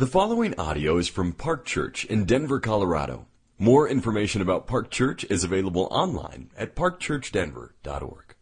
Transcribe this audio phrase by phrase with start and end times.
[0.00, 3.26] The following audio is from Park Church in Denver, Colorado.
[3.58, 8.34] More information about Park Church is available online at parkchurchdenver.org.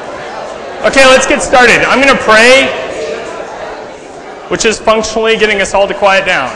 [0.00, 1.82] Okay, let's get started.
[1.82, 2.68] I'm going to pray,
[4.50, 6.54] which is functionally getting us all to quiet down.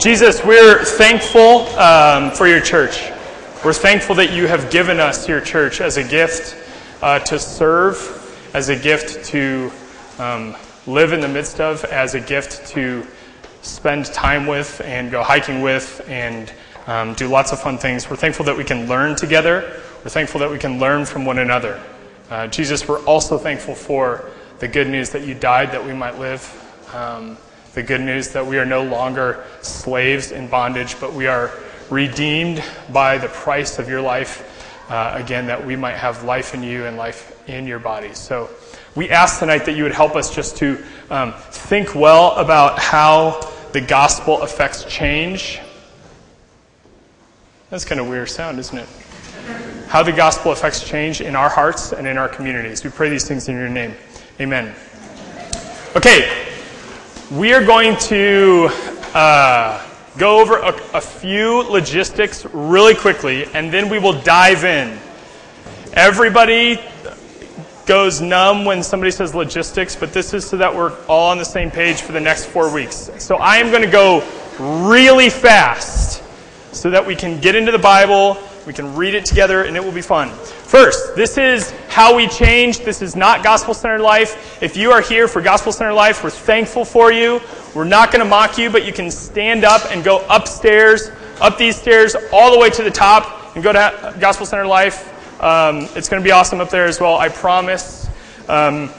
[0.00, 3.10] Jesus, we're thankful um, for your church.
[3.62, 6.56] We're thankful that you have given us your church as a gift
[7.02, 9.70] uh, to serve, as a gift to
[10.18, 10.56] um,
[10.86, 13.06] live in the midst of, as a gift to
[13.62, 16.52] spend time with and go hiking with and
[16.86, 18.10] um, do lots of fun things.
[18.10, 19.80] We're thankful that we can learn together.
[20.04, 21.82] We're thankful that we can learn from one another.
[22.28, 26.18] Uh, Jesus, we're also thankful for the good news that you died that we might
[26.18, 26.42] live.
[26.92, 27.38] Um,
[27.72, 31.50] the good news that we are no longer slaves in bondage, but we are
[31.90, 32.62] redeemed
[32.92, 34.50] by the price of your life.
[34.90, 38.12] Uh, again, that we might have life in you and life in your body.
[38.12, 38.50] So
[38.94, 43.40] we ask tonight that you would help us just to um, think well about how
[43.72, 45.60] the gospel affects change.
[47.70, 48.88] That's kind of weird sound, isn't it?
[49.88, 52.82] how the gospel affects change in our hearts and in our communities.
[52.82, 53.94] We pray these things in your name.
[54.40, 54.74] Amen.
[55.94, 56.48] Okay,
[57.30, 58.70] we are going to
[59.14, 59.86] uh,
[60.18, 64.98] go over a, a few logistics really quickly, and then we will dive in.
[65.92, 66.80] Everybody
[67.86, 71.44] goes numb when somebody says logistics, but this is so that we're all on the
[71.44, 73.10] same page for the next four weeks.
[73.18, 74.26] So I am going to go
[74.58, 76.22] really fast
[76.72, 79.84] so that we can get into the Bible we can read it together and it
[79.84, 80.30] will be fun.
[80.30, 82.80] First, this is how we change.
[82.80, 84.62] This is not gospel centered life.
[84.62, 87.40] If you are here for gospel centered life, we're thankful for you.
[87.74, 91.58] We're not going to mock you, but you can stand up and go upstairs, up
[91.58, 95.10] these stairs, all the way to the top and go to gospel centered life.
[95.40, 98.08] Um, it's going to be awesome up there as well, I promise.
[98.48, 98.90] Um,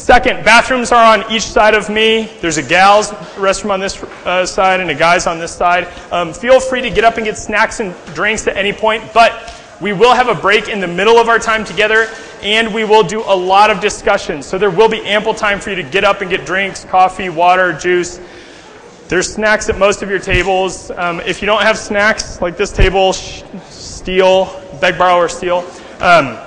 [0.00, 2.22] Second, bathrooms are on each side of me.
[2.40, 5.88] There's a gal's restroom on this uh, side and a guy's on this side.
[6.10, 9.54] Um, feel free to get up and get snacks and drinks at any point, but
[9.78, 12.08] we will have a break in the middle of our time together
[12.42, 14.42] and we will do a lot of discussion.
[14.42, 17.28] So there will be ample time for you to get up and get drinks, coffee,
[17.28, 18.18] water, juice.
[19.08, 20.90] There's snacks at most of your tables.
[20.92, 23.12] Um, if you don't have snacks, like this table,
[24.00, 25.58] steal, beg, borrow, or steal.
[26.00, 26.38] Um,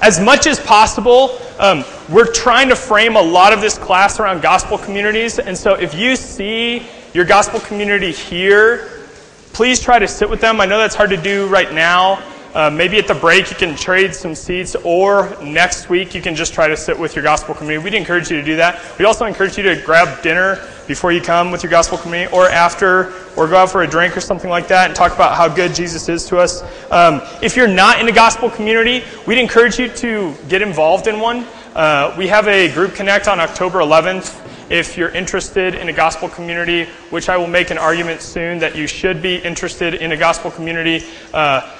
[0.00, 4.40] as much as possible, um, we're trying to frame a lot of this class around
[4.40, 5.38] gospel communities.
[5.38, 9.04] And so if you see your gospel community here,
[9.52, 10.58] please try to sit with them.
[10.58, 12.22] I know that's hard to do right now.
[12.54, 16.34] Uh, maybe at the break you can trade some seats, or next week you can
[16.34, 17.82] just try to sit with your gospel community.
[17.82, 18.78] We'd encourage you to do that.
[18.98, 22.50] We also encourage you to grab dinner before you come with your gospel community, or
[22.50, 25.48] after, or go out for a drink or something like that and talk about how
[25.48, 26.62] good Jesus is to us.
[26.90, 31.20] Um, if you're not in a gospel community, we'd encourage you to get involved in
[31.20, 31.46] one.
[31.74, 34.40] Uh, we have a group connect on October 11th.
[34.70, 38.76] If you're interested in a gospel community, which I will make an argument soon that
[38.76, 41.78] you should be interested in a gospel community, uh,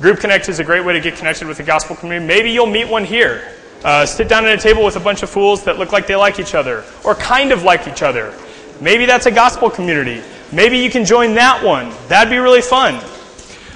[0.00, 2.26] Group Connect is a great way to get connected with the gospel community.
[2.26, 3.52] Maybe you'll meet one here.
[3.84, 6.16] Uh, sit down at a table with a bunch of fools that look like they
[6.16, 8.34] like each other, or kind of like each other.
[8.80, 10.22] Maybe that's a gospel community.
[10.52, 11.92] Maybe you can join that one.
[12.08, 12.94] That'd be really fun.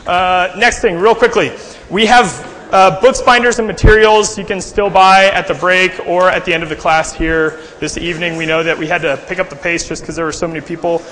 [0.07, 1.53] Uh, next thing, real quickly.
[1.91, 2.27] We have
[2.73, 6.55] uh, books, binders, and materials you can still buy at the break or at the
[6.55, 8.39] end of the class here this evening.
[8.39, 10.49] We know that we had to pick up the pace just because there were so
[10.49, 11.03] many people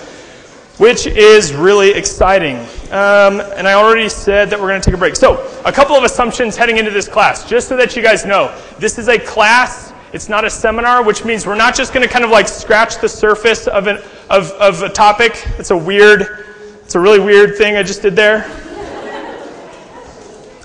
[0.82, 2.56] which is really exciting.
[2.90, 5.14] Um, and I already said that we're going to take a break.
[5.14, 8.52] So, a couple of assumptions heading into this class, just so that you guys know.
[8.80, 12.12] This is a class, it's not a seminar, which means we're not just going to
[12.12, 13.98] kind of like scratch the surface of, an,
[14.28, 15.46] of, of a topic.
[15.56, 16.46] It's a weird,
[16.82, 18.44] it's a really weird thing I just did there.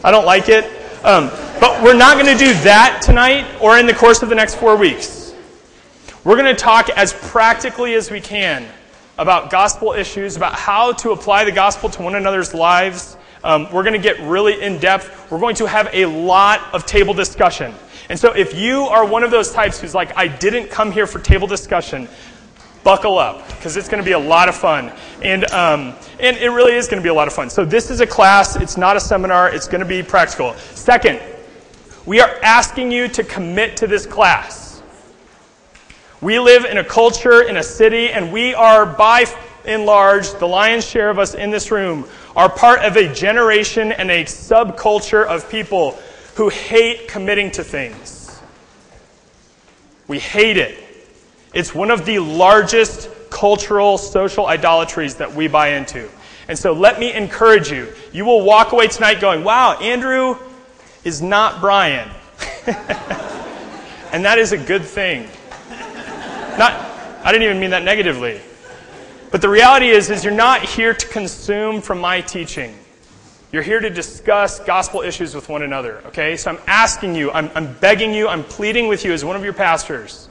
[0.03, 0.65] I don't like it.
[1.05, 1.29] Um,
[1.59, 4.55] but we're not going to do that tonight or in the course of the next
[4.55, 5.35] four weeks.
[6.23, 8.67] We're going to talk as practically as we can
[9.17, 13.17] about gospel issues, about how to apply the gospel to one another's lives.
[13.43, 15.31] Um, we're going to get really in depth.
[15.31, 17.73] We're going to have a lot of table discussion.
[18.09, 21.07] And so if you are one of those types who's like, I didn't come here
[21.07, 22.07] for table discussion,
[22.83, 24.93] buckle up because it's going to be a lot of fun.
[25.21, 27.49] And, um, and it really is going to be a lot of fun.
[27.49, 28.55] So this is a class.
[28.55, 29.53] It's not a seminar.
[29.53, 30.53] It's going to be practical.
[30.73, 31.19] Second,
[32.05, 34.66] we are asking you to commit to this class.
[36.21, 39.25] We live in a culture, in a city, and we are by
[39.67, 43.91] and large, the lion's share of us in this room are part of a generation
[43.91, 45.99] and a subculture of people
[46.35, 48.39] who hate committing to things.
[50.07, 50.79] We hate it.
[51.53, 56.09] It's one of the largest cultural, social idolatries that we buy into.
[56.47, 57.93] And so let me encourage you.
[58.13, 60.37] You will walk away tonight going, wow, Andrew
[61.03, 62.09] is not Brian.
[64.13, 65.27] and that is a good thing.
[66.57, 66.73] Not,
[67.23, 68.39] I didn't even mean that negatively.
[69.31, 72.77] But the reality is, is you're not here to consume from my teaching.
[73.51, 76.35] You're here to discuss gospel issues with one another, okay?
[76.35, 79.43] So I'm asking you, I'm, I'm begging you, I'm pleading with you as one of
[79.43, 80.29] your pastors.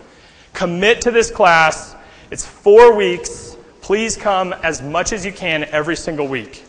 [0.52, 1.94] Commit to this class.
[2.30, 3.56] It's four weeks.
[3.80, 6.64] Please come as much as you can every single week.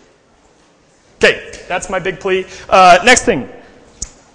[1.16, 2.46] Okay, that's my big plea.
[2.70, 3.50] Uh, next thing.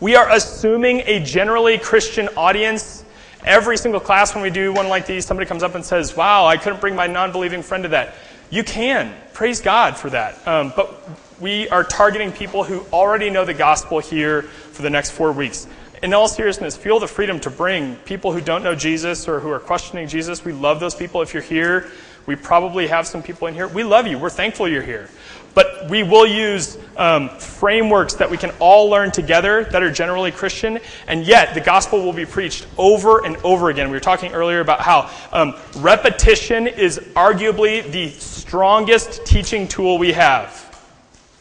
[0.01, 3.05] We are assuming a generally Christian audience.
[3.45, 6.47] Every single class when we do one like these, somebody comes up and says, Wow,
[6.47, 8.15] I couldn't bring my non believing friend to that.
[8.51, 9.15] You can.
[9.33, 10.47] Praise God for that.
[10.47, 10.95] Um, but
[11.41, 15.67] we are targeting people who already know the gospel here for the next four weeks.
[16.03, 19.51] In all seriousness, feel the freedom to bring people who don't know Jesus or who
[19.51, 20.45] are questioning Jesus.
[20.45, 21.23] We love those people.
[21.23, 21.91] If you're here,
[22.27, 23.67] we probably have some people in here.
[23.67, 24.19] We love you.
[24.19, 25.09] We're thankful you're here.
[25.55, 30.31] But we will use um, frameworks that we can all learn together that are generally
[30.31, 33.89] Christian, and yet the gospel will be preached over and over again.
[33.89, 40.13] We were talking earlier about how um, repetition is arguably the strongest teaching tool we
[40.13, 40.59] have.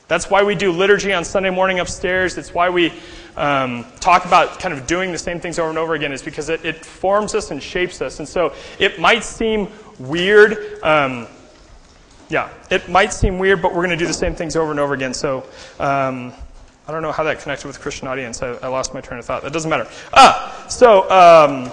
[0.08, 2.38] That's why we do liturgy on Sunday morning upstairs.
[2.38, 2.92] It's why we
[3.38, 6.50] um, talk about kind of doing the same things over and over again, is because
[6.50, 8.20] it, it forms us and shapes us.
[8.20, 9.70] And so it might seem
[10.00, 10.84] weird.
[10.84, 11.28] Um,
[12.32, 14.80] yeah, it might seem weird, but we're going to do the same things over and
[14.80, 15.14] over again.
[15.14, 15.40] So
[15.80, 16.34] um,
[16.88, 18.42] I don't know how that connected with Christian audience.
[18.42, 19.44] I, I, lost my train of thought.
[19.44, 19.88] That doesn't matter.
[20.14, 21.70] Ah, so um,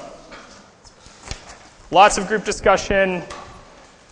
[1.92, 3.22] lots of group discussion.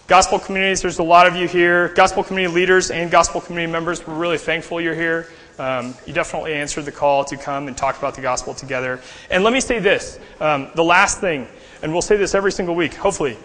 [0.07, 1.89] Gospel communities, there's a lot of you here.
[1.89, 5.29] Gospel community leaders and gospel community members, we're really thankful you're here.
[5.59, 9.01] Um, you definitely answered the call to come and talk about the gospel together.
[9.33, 11.49] And let me say this um, the last thing,
[11.83, 13.37] and we'll say this every single week, hopefully.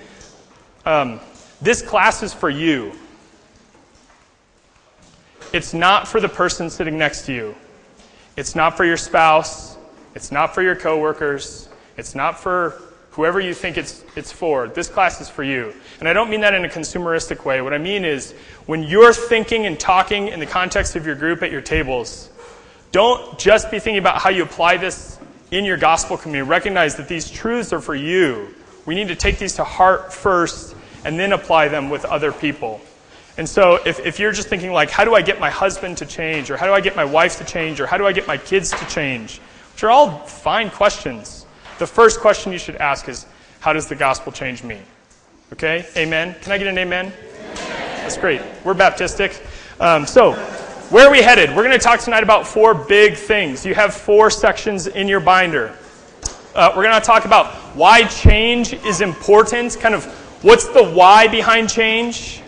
[0.85, 1.19] Um,
[1.61, 2.93] this class is for you.
[5.53, 7.55] It's not for the person sitting next to you.
[8.37, 9.77] It's not for your spouse.
[10.15, 11.69] It's not for your coworkers.
[11.97, 12.81] It's not for
[13.11, 14.69] whoever you think it's, it's for.
[14.69, 15.73] This class is for you.
[15.99, 17.61] And I don't mean that in a consumeristic way.
[17.61, 18.31] What I mean is
[18.65, 22.29] when you're thinking and talking in the context of your group at your tables,
[22.93, 25.19] don't just be thinking about how you apply this
[25.51, 26.49] in your gospel community.
[26.49, 28.55] Recognize that these truths are for you.
[28.85, 30.75] We need to take these to heart first
[31.05, 32.81] and then apply them with other people.
[33.37, 36.05] And so if, if you're just thinking like, how do I get my husband to
[36.05, 36.51] change?
[36.51, 37.79] Or how do I get my wife to change?
[37.79, 39.39] Or how do I get my kids to change?
[39.73, 41.45] Which are all fine questions.
[41.79, 43.25] The first question you should ask is,
[43.59, 44.79] how does the gospel change me?
[45.53, 45.85] Okay?
[45.95, 46.35] Amen?
[46.41, 47.13] Can I get an amen?
[47.55, 48.41] That's great.
[48.63, 49.41] We're Baptistic.
[49.79, 50.33] Um, so,
[50.91, 51.49] where are we headed?
[51.55, 53.65] We're going to talk tonight about four big things.
[53.65, 55.77] You have four sections in your binder.
[56.53, 60.05] Uh, we're going to talk about why change is important, kind of
[60.41, 62.41] What's the why behind change?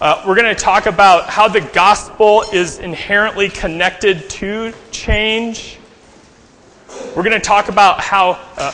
[0.00, 5.78] Uh, we're going to talk about how the gospel is inherently connected to change.
[7.16, 8.72] We're going to talk about how uh,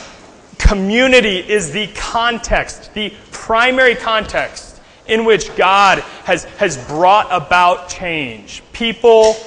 [0.59, 8.61] community is the context, the primary context in which God has, has brought about change.
[8.73, 9.37] People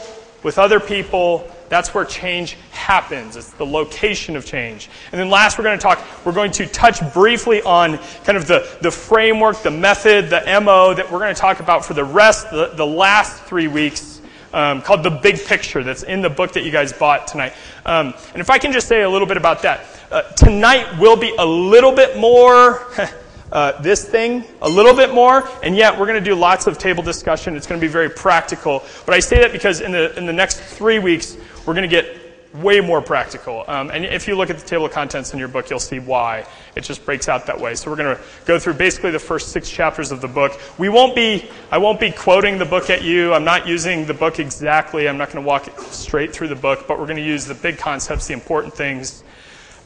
[0.42, 3.36] with other people that's where change happens.
[3.36, 4.90] It's the location of change.
[5.12, 8.46] And then last, we're going to talk, we're going to touch briefly on kind of
[8.46, 12.04] the, the framework, the method, the MO that we're going to talk about for the
[12.04, 14.20] rest, the, the last three weeks,
[14.52, 17.54] um, called The Big Picture, that's in the book that you guys bought tonight.
[17.86, 19.86] Um, and if I can just say a little bit about that.
[20.10, 22.86] Uh, tonight will be a little bit more.
[23.52, 26.78] Uh, this thing a little bit more, and yet we're going to do lots of
[26.78, 27.54] table discussion.
[27.54, 28.82] It's going to be very practical.
[29.04, 31.94] But I say that because in the in the next three weeks, we're going to
[32.02, 32.21] get
[32.54, 33.64] way more practical.
[33.66, 35.98] Um, and if you look at the table of contents in your book, you'll see
[35.98, 36.46] why.
[36.76, 37.74] It just breaks out that way.
[37.74, 40.60] So we're going to go through basically the first six chapters of the book.
[40.78, 43.32] We won't be, I won't be quoting the book at you.
[43.32, 45.08] I'm not using the book exactly.
[45.08, 47.54] I'm not going to walk straight through the book, but we're going to use the
[47.54, 49.24] big concepts, the important things,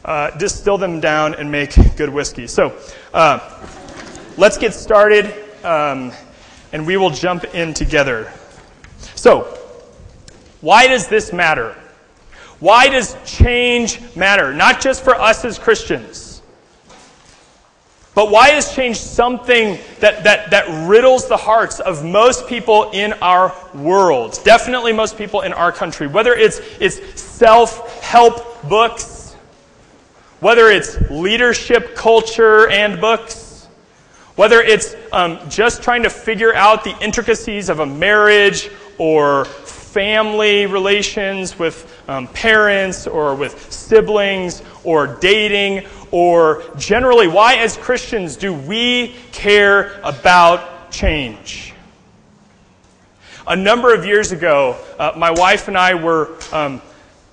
[0.04, 2.46] uh, distill them down, and make good whiskey.
[2.48, 2.76] So
[3.14, 3.64] uh,
[4.36, 5.32] let's get started,
[5.64, 6.12] um,
[6.72, 8.32] and we will jump in together.
[9.14, 9.42] So,
[10.60, 11.76] why does this matter?
[12.60, 14.52] Why does change matter?
[14.52, 16.26] Not just for us as Christians,
[18.16, 23.12] but why is change something that, that, that riddles the hearts of most people in
[23.14, 24.40] our world?
[24.42, 26.06] Definitely most people in our country.
[26.06, 29.34] Whether it's, it's self help books,
[30.40, 33.68] whether it's leadership culture and books,
[34.34, 39.44] whether it's um, just trying to figure out the intricacies of a marriage or
[39.96, 48.36] family relations with um, parents or with siblings or dating or generally why as Christians
[48.36, 51.72] do we care about change?
[53.46, 56.82] A number of years ago, uh, my wife and I were um,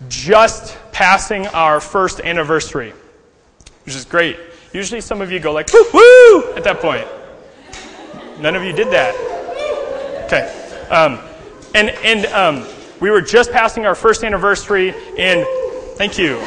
[0.08, 2.93] just passing our first anniversary,
[3.84, 4.39] which is great.
[4.72, 7.05] Usually some of you go like, woo, woo, at that point.
[8.41, 9.15] None of you did that.
[10.27, 10.50] Okay.
[10.89, 11.20] Um,
[11.74, 12.68] and and um,
[13.00, 15.46] we were just passing our first anniversary, and
[15.98, 16.38] thank you.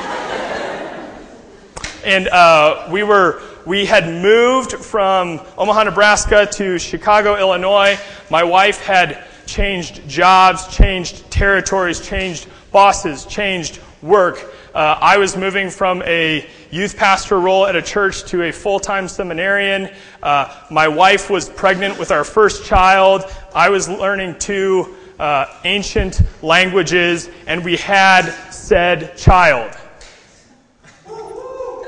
[2.04, 7.98] And uh, we were we had moved from Omaha, Nebraska to Chicago, Illinois.
[8.30, 14.38] My wife had changed jobs, changed territories, changed bosses, changed work.
[14.72, 18.78] Uh, I was moving from a youth pastor role at a church to a full
[18.78, 19.90] time seminarian.
[20.22, 23.24] Uh, my wife was pregnant with our first child.
[23.54, 29.76] I was learning two uh, ancient languages, and we had said child.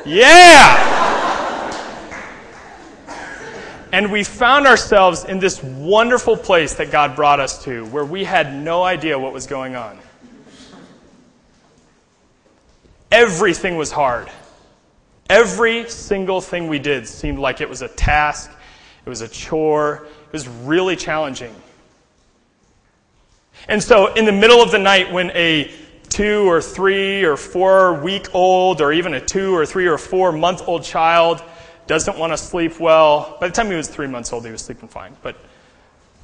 [0.06, 0.98] Yeah!
[3.90, 8.24] And we found ourselves in this wonderful place that God brought us to where we
[8.24, 9.98] had no idea what was going on.
[13.10, 14.28] Everything was hard.
[15.30, 18.50] Every single thing we did seemed like it was a task,
[19.04, 21.54] it was a chore, it was really challenging.
[23.68, 25.70] And so, in the middle of the night, when a
[26.08, 30.32] two or three or four week old, or even a two or three or four
[30.32, 31.42] month old child
[31.86, 34.62] doesn't want to sleep well, by the time he was three months old, he was
[34.62, 35.14] sleeping fine.
[35.22, 35.36] But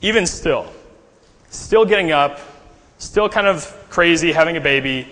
[0.01, 0.73] even still,
[1.51, 2.41] still getting up,
[2.99, 5.09] still kind of crazy having a baby,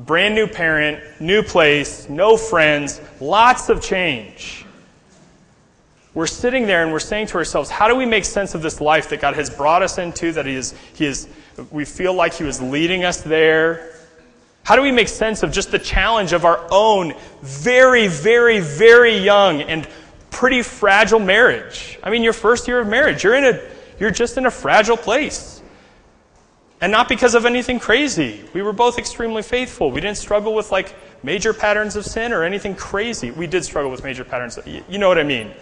[0.00, 4.64] brand new parent, new place, no friends, lots of change.
[6.14, 8.80] We're sitting there and we're saying to ourselves, how do we make sense of this
[8.80, 11.28] life that God has brought us into, that He is, he is
[11.70, 13.92] we feel like He was leading us there?
[14.62, 19.16] How do we make sense of just the challenge of our own very, very, very
[19.16, 19.88] young and
[20.30, 21.98] pretty fragile marriage?
[22.02, 23.60] I mean, your first year of marriage, you're in a,
[23.98, 25.62] you're just in a fragile place.
[26.80, 28.44] And not because of anything crazy.
[28.52, 29.90] We were both extremely faithful.
[29.90, 33.30] We didn't struggle with like major patterns of sin or anything crazy.
[33.30, 34.58] We did struggle with major patterns.
[34.66, 35.52] You know what I mean?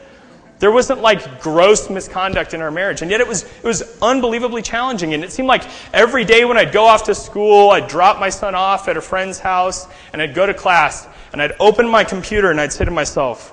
[0.59, 3.03] There wasn't like gross misconduct in our marriage.
[3.03, 5.13] And yet it was, it was unbelievably challenging.
[5.13, 8.31] And it seemed like every day when I'd go off to school, I'd drop my
[8.31, 12.05] son off at a friend's house and I'd go to class and I'd open my
[12.05, 13.51] computer and I'd say to myself,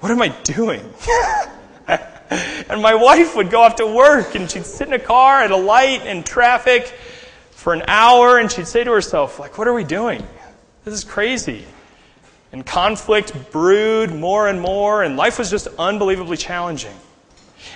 [0.00, 0.82] what am I doing?
[1.88, 5.50] and my wife would go off to work and she'd sit in a car at
[5.50, 6.94] a light in traffic
[7.50, 10.26] for an hour and she'd say to herself, like, what are we doing?
[10.84, 11.66] This is crazy.
[12.56, 16.96] And conflict brewed more and more, and life was just unbelievably challenging.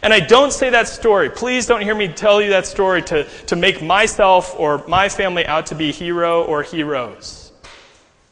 [0.02, 1.28] And I don't say that story.
[1.28, 5.44] Please don't hear me tell you that story to, to make myself or my family
[5.44, 7.52] out to be hero or heroes.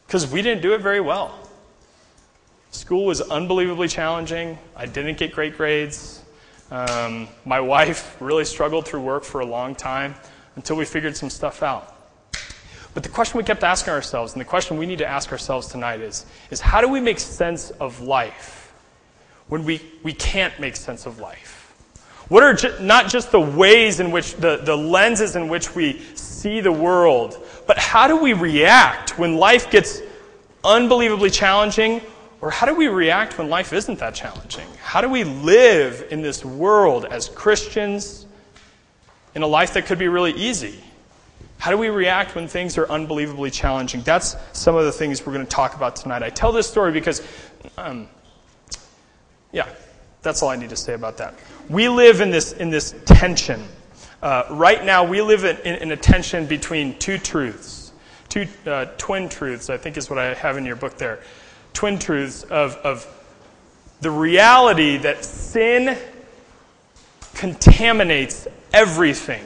[0.07, 1.37] Because we didn't do it very well.
[2.71, 4.57] School was unbelievably challenging.
[4.75, 6.23] I didn't get great grades.
[6.71, 10.15] Um, my wife really struggled through work for a long time
[10.55, 11.98] until we figured some stuff out.
[12.99, 15.67] But the question we kept asking ourselves, and the question we need to ask ourselves
[15.67, 18.73] tonight is, is how do we make sense of life
[19.47, 21.73] when we, we can't make sense of life?
[22.27, 26.01] What are ju- not just the ways in which, the, the lenses in which we
[26.15, 30.01] see the world, but how do we react when life gets
[30.65, 32.01] unbelievably challenging
[32.41, 34.67] or how do we react when life isn't that challenging?
[34.81, 38.25] How do we live in this world as Christians
[39.35, 40.83] in a life that could be really easy?
[41.59, 44.01] How do we react when things are unbelievably challenging?
[44.01, 46.23] That's some of the things we're going to talk about tonight.
[46.23, 47.21] I tell this story because,
[47.77, 48.07] um,
[49.51, 49.67] yeah,
[50.21, 51.35] that's all I need to say about that.
[51.69, 53.63] We live in this, in this tension.
[54.23, 57.91] Uh, right now, we live in, in, in, a tension between two truths,
[58.29, 61.19] two uh, twin truths, I think is what I have in your book there
[61.73, 63.07] twin truths of, of
[64.01, 65.97] the reality that sin
[67.35, 69.45] contaminates everything.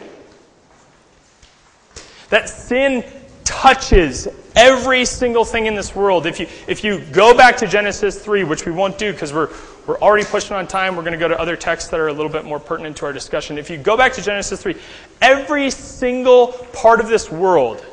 [2.33, 3.03] That sin
[3.43, 6.25] touches every single thing in this world.
[6.25, 9.51] If you, if you go back to Genesis 3, which we won't do because we're,
[9.85, 12.11] we're already pushing on time, we're going to go to other texts that are a
[12.11, 13.59] little bit more pertinent to our discussion.
[13.59, 14.75] If you go back to Genesis 3,
[15.21, 17.85] every single part of this world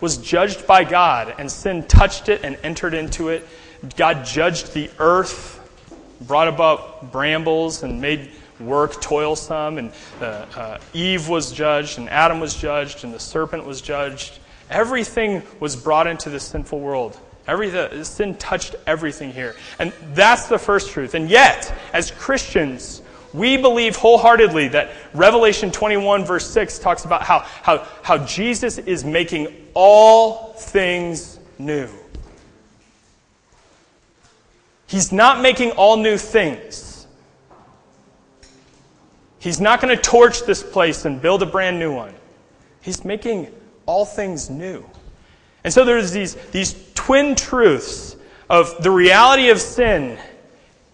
[0.00, 3.46] was judged by God, and sin touched it and entered into it.
[3.96, 5.60] God judged the earth,
[6.22, 9.78] brought about brambles, and made work toilsome.
[9.78, 14.38] And uh, uh, Eve was judged, and Adam was judged, and the serpent was judged.
[14.70, 17.18] Everything was brought into this sinful world.
[17.46, 19.54] Every, sin touched everything here.
[19.78, 21.14] And that's the first truth.
[21.14, 23.02] And yet, as Christians,
[23.34, 29.04] we believe wholeheartedly that Revelation 21, verse 6, talks about how, how, how Jesus is
[29.04, 31.88] making all things new.
[34.86, 36.93] He's not making all new things.
[39.44, 42.14] He's not going to torch this place and build a brand new one.
[42.80, 43.52] He's making
[43.84, 44.82] all things new.
[45.62, 48.16] And so there's these, these twin truths
[48.48, 50.18] of the reality of sin,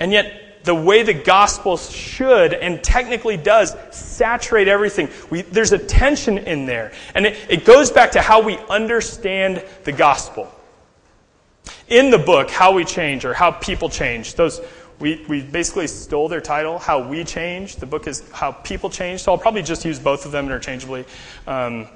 [0.00, 5.10] and yet the way the gospel should and technically does saturate everything.
[5.30, 6.90] We, there's a tension in there.
[7.14, 10.52] And it, it goes back to how we understand the gospel.
[11.86, 14.60] In the book, How We Change or How People Change, those
[15.00, 17.76] we, we basically stole their title, How We Change.
[17.76, 21.06] The book is How People Change, so I'll probably just use both of them interchangeably.
[21.46, 21.88] Um,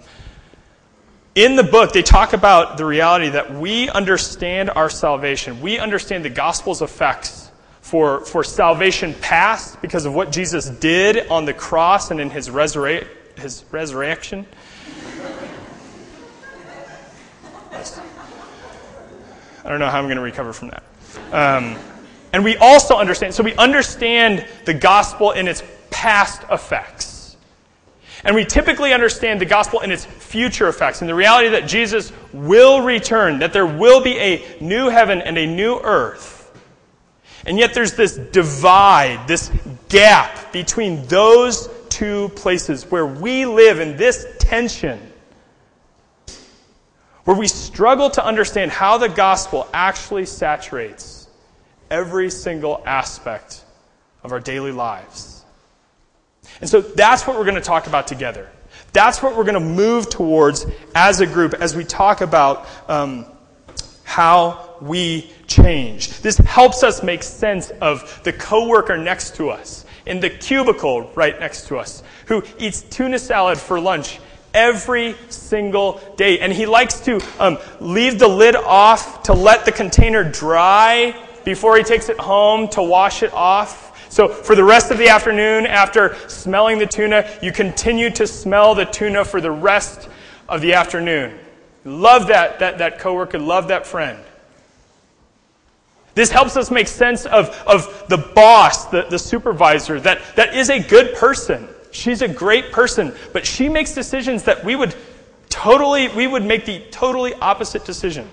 [1.35, 5.61] in the book, they talk about the reality that we understand our salvation.
[5.61, 7.51] We understand the gospel's effects
[7.83, 12.49] for, for salvation past because of what Jesus did on the cross and in his,
[12.49, 13.07] resurre-
[13.37, 14.47] his resurrection.
[19.63, 20.85] I don't know how I'm going to recover from that.
[21.33, 21.77] Um,
[22.35, 27.37] and we also understand, so we understand the gospel in its past effects.
[28.25, 32.12] And we typically understand the gospel in its future effects, and the reality that Jesus
[32.33, 36.53] will return, that there will be a new heaven and a new earth.
[37.47, 39.53] And yet there's this divide, this
[39.88, 44.99] gap between those two places where we live in this tension,
[47.26, 51.24] where we struggle to understand how the gospel actually saturates
[51.91, 53.64] every single aspect
[54.23, 55.45] of our daily lives.
[56.61, 58.49] And so that's what we're going to talk about together.
[58.93, 63.26] That's what we're going to move towards as a group as we talk about um,
[64.05, 66.21] how we change.
[66.21, 71.38] This helps us make sense of the coworker next to us, in the cubicle right
[71.41, 74.21] next to us, who eats tuna salad for lunch
[74.53, 76.38] every single day.
[76.38, 81.77] And he likes to um, leave the lid off to let the container dry before
[81.77, 84.11] he takes it home to wash it off.
[84.11, 88.75] So for the rest of the afternoon, after smelling the tuna, you continue to smell
[88.75, 90.09] the tuna for the rest
[90.49, 91.39] of the afternoon.
[91.85, 94.19] Love that, that, that coworker, love that friend.
[96.15, 100.71] This helps us make sense of, of the boss, the, the supervisor, that, that is
[100.71, 101.69] a good person.
[101.90, 104.95] She's a great person, but she makes decisions that we would
[105.49, 108.29] totally, we would make the totally opposite decision.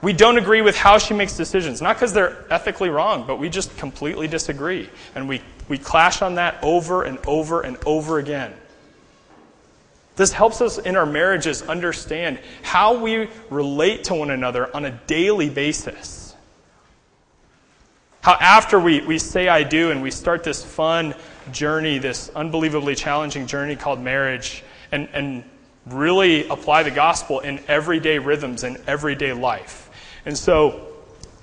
[0.00, 3.48] We don't agree with how she makes decisions, not because they're ethically wrong, but we
[3.48, 4.88] just completely disagree.
[5.14, 8.54] And we, we clash on that over and over and over again.
[10.14, 14.90] This helps us in our marriages understand how we relate to one another on a
[15.06, 16.34] daily basis.
[18.20, 21.14] How after we, we say I do and we start this fun
[21.52, 25.44] journey, this unbelievably challenging journey called marriage, and, and
[25.86, 29.87] really apply the gospel in everyday rhythms in everyday life.
[30.24, 30.88] And so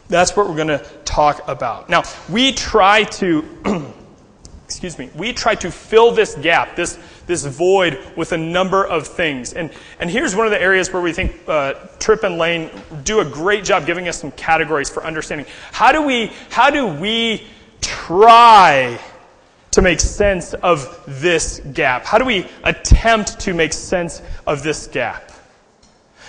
[0.08, 1.90] that's what we're going to talk about.
[1.90, 3.44] Now, we try to,
[4.66, 9.08] excuse me, we try to fill this gap, this, this void with a number of
[9.08, 9.54] things.
[9.54, 12.70] And, and here's one of the areas where we think uh, Tripp and Lane
[13.04, 15.48] do a great job giving us some categories for understanding.
[15.72, 17.48] How do we, how do we
[17.82, 19.00] try
[19.72, 22.06] to make sense of this gap?
[22.06, 25.25] How do we attempt to make sense of this gap?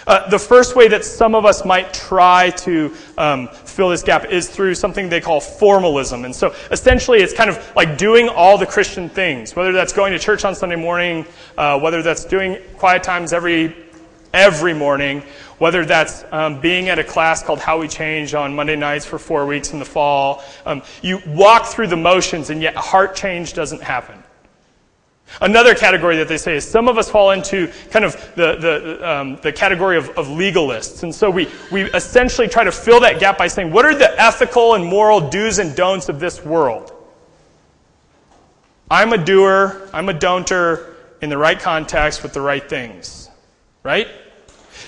[0.07, 4.27] Uh, the first way that some of us might try to um, fill this gap
[4.27, 6.25] is through something they call formalism.
[6.25, 10.13] And so essentially, it's kind of like doing all the Christian things, whether that's going
[10.13, 11.27] to church on Sunday morning,
[11.59, 13.77] uh, whether that's doing quiet times every,
[14.33, 15.25] every morning,
[15.59, 19.19] whether that's um, being at a class called How We Change on Monday nights for
[19.19, 20.45] four weeks in the fall.
[20.65, 24.23] Um, you walk through the motions, and yet heart change doesn't happen.
[25.41, 29.11] Another category that they say is some of us fall into kind of the, the,
[29.11, 31.03] um, the category of, of legalists.
[31.03, 34.19] And so we, we essentially try to fill that gap by saying, what are the
[34.21, 36.93] ethical and moral do's and don'ts of this world?
[38.91, 43.29] I'm a doer, I'm a don'ter in the right context with the right things.
[43.83, 44.09] Right?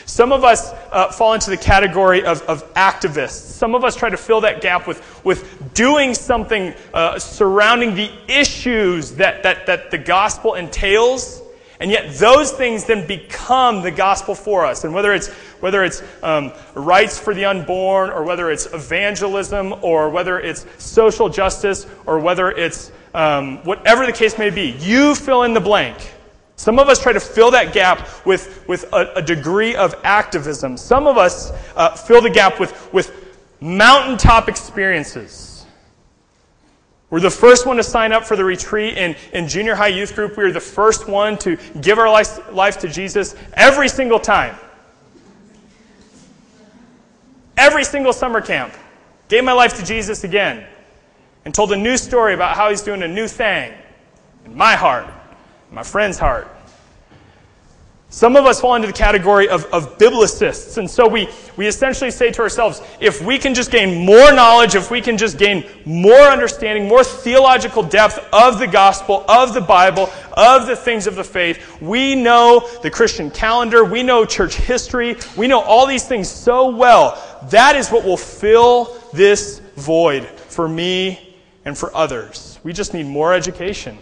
[0.06, 3.30] Some of us uh, fall into the category of, of, activists.
[3.30, 8.10] Some of us try to fill that gap with, with doing something uh, surrounding the
[8.28, 11.42] issues that, that, that the gospel entails.
[11.80, 14.84] And yet those things then become the gospel for us.
[14.84, 15.28] And whether it's,
[15.60, 21.28] whether it's um, rights for the unborn, or whether it's evangelism, or whether it's social
[21.28, 25.96] justice, or whether it's um, whatever the case may be, you fill in the blank.
[26.58, 30.76] Some of us try to fill that gap with, with a, a degree of activism.
[30.76, 35.64] Some of us uh, fill the gap with, with mountaintop experiences.
[37.10, 40.16] We're the first one to sign up for the retreat in, in junior high youth
[40.16, 40.36] group.
[40.36, 44.56] We were the first one to give our life, life to Jesus every single time.
[47.56, 48.74] Every single summer camp.
[49.28, 50.66] Gave my life to Jesus again.
[51.44, 53.72] And told a new story about how he's doing a new thing
[54.44, 55.06] in my heart
[55.70, 56.48] my friend's heart.
[58.10, 60.78] Some of us fall into the category of, of biblicists.
[60.78, 61.28] And so we,
[61.58, 65.18] we essentially say to ourselves, if we can just gain more knowledge, if we can
[65.18, 70.74] just gain more understanding, more theological depth of the gospel, of the Bible, of the
[70.74, 75.60] things of the faith, we know the Christian calendar, we know church history, we know
[75.60, 77.22] all these things so well.
[77.50, 82.58] That is what will fill this void for me and for others.
[82.64, 83.98] We just need more education.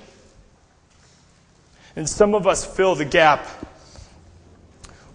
[1.97, 3.47] And some of us fill the gap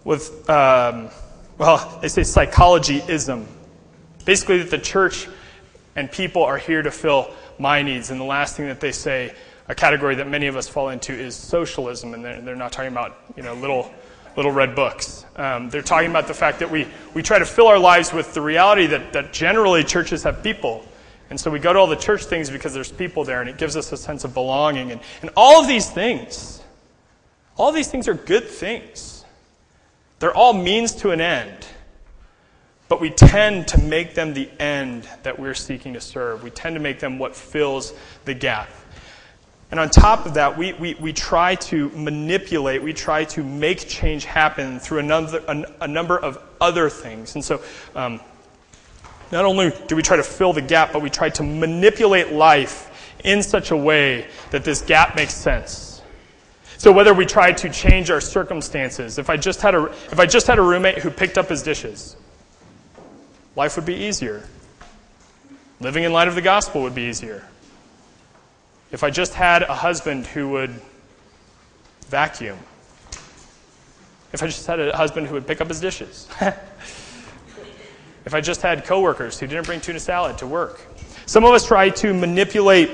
[0.04, 1.10] with, um,
[1.58, 3.48] well, they say psychologyism.
[4.26, 5.28] Basically, that the church
[5.96, 8.10] and people are here to fill my needs.
[8.10, 9.34] And the last thing that they say,
[9.68, 12.16] a category that many of us fall into, is socialism.
[12.16, 13.92] And they're, they're not talking about, you know, little,
[14.36, 15.24] little red books.
[15.36, 18.34] Um, they're talking about the fact that we, we try to fill our lives with
[18.34, 20.84] the reality that, that generally churches have people.
[21.30, 23.58] And so we go to all the church things because there's people there, and it
[23.58, 24.92] gives us a sense of belonging.
[24.92, 26.61] And, and all of these things,
[27.58, 29.26] all these things are good things.
[30.20, 31.66] They're all means to an end,
[32.88, 36.44] but we tend to make them the end that we're seeking to serve.
[36.44, 37.94] We tend to make them what fills
[38.26, 38.70] the gap.
[39.72, 43.88] And on top of that, we, we, we try to manipulate, we try to make
[43.88, 47.36] change happen through another, a, a number of other things.
[47.36, 47.62] And so,
[47.96, 48.20] um,
[49.32, 53.16] not only do we try to fill the gap, but we try to manipulate life
[53.24, 55.91] in such a way that this gap makes sense.
[56.82, 60.26] So whether we try to change our circumstances, if I just had a, if I
[60.26, 62.16] just had a roommate who picked up his dishes,
[63.56, 64.42] life would be easier.
[65.80, 67.48] Living in light of the gospel would be easier.
[68.92, 70.72] If I just had a husband who would
[72.08, 72.58] vacuum,
[74.34, 76.28] if I just had a husband who would pick up his dishes,
[78.26, 80.82] if I just had coworkers who didn't bring tuna salad to work.
[81.28, 82.90] Some of us try to manipulate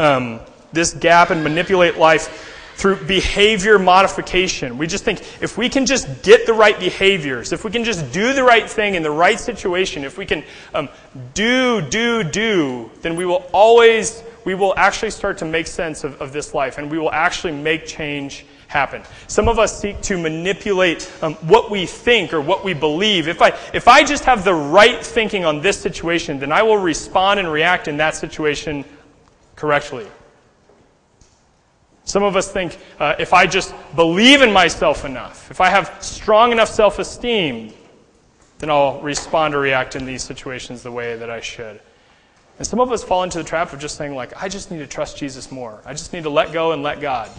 [0.00, 0.40] um,
[0.72, 4.78] this gap and manipulate life through behavior modification.
[4.78, 8.12] We just think if we can just get the right behaviors, if we can just
[8.12, 10.88] do the right thing in the right situation, if we can um,
[11.34, 16.22] do, do, do, then we will always, we will actually start to make sense of,
[16.22, 19.02] of this life and we will actually make change happen.
[19.26, 23.26] Some of us seek to manipulate um, what we think or what we believe.
[23.26, 26.78] If I, if I just have the right thinking on this situation, then I will
[26.78, 28.84] respond and react in that situation
[29.56, 30.06] correctly.
[32.08, 35.94] Some of us think uh, if I just believe in myself enough, if I have
[36.00, 37.74] strong enough self esteem,
[38.60, 41.78] then I'll respond or react in these situations the way that I should.
[42.56, 44.78] And some of us fall into the trap of just saying, like, I just need
[44.78, 45.82] to trust Jesus more.
[45.84, 47.30] I just need to let go and let God.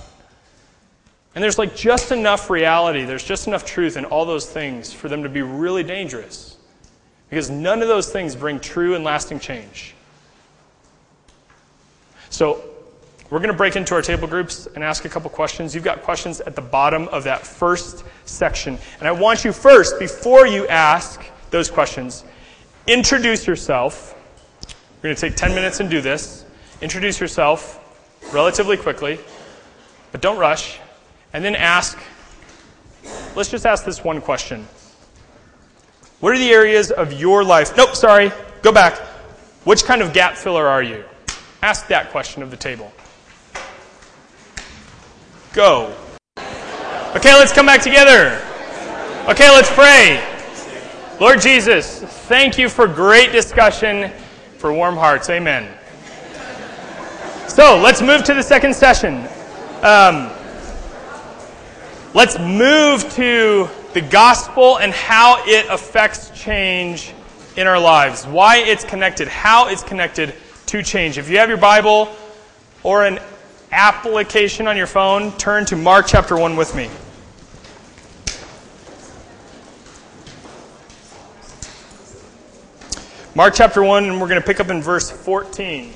[1.33, 5.09] And there's like just enough reality, there's just enough truth in all those things for
[5.09, 6.57] them to be really dangerous.
[7.27, 9.95] Because none of those things bring true and lasting change.
[12.29, 12.68] So
[13.29, 15.75] we're going to break into our table groups and ask a couple questions.
[15.75, 18.77] You've got questions at the bottom of that first section.
[18.99, 22.23] And I want you first, before you ask those questions,
[22.87, 24.15] introduce yourself.
[24.97, 26.43] We're going to take 10 minutes and do this.
[26.81, 27.79] Introduce yourself
[28.33, 29.19] relatively quickly,
[30.11, 30.79] but don't rush.
[31.31, 31.99] And then ask,
[33.35, 34.67] let's just ask this one question.
[36.19, 37.77] What are the areas of your life?
[37.77, 38.31] Nope, sorry,
[38.63, 38.97] go back.
[39.65, 41.03] Which kind of gap filler are you?
[41.61, 42.91] Ask that question of the table.
[45.53, 45.95] Go.
[46.37, 48.39] Okay, let's come back together.
[49.27, 50.23] Okay, let's pray.
[51.19, 54.11] Lord Jesus, thank you for great discussion,
[54.59, 55.27] for warm hearts.
[55.31, 55.67] Amen.
[57.47, 59.27] So let's move to the second session.
[59.81, 60.29] Um,
[62.13, 67.11] let's move to the gospel and how it affects change
[67.57, 68.27] in our lives.
[68.27, 70.35] Why it's connected, how it's connected
[70.67, 71.17] to change.
[71.17, 72.15] If you have your Bible
[72.83, 73.17] or an
[73.71, 76.89] application on your phone, turn to Mark chapter 1 with me.
[83.35, 85.93] Mark chapter 1, and we're going to pick up in verse 14.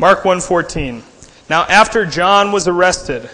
[0.00, 1.02] Mark 1:14.
[1.50, 3.28] Now after John was arrested,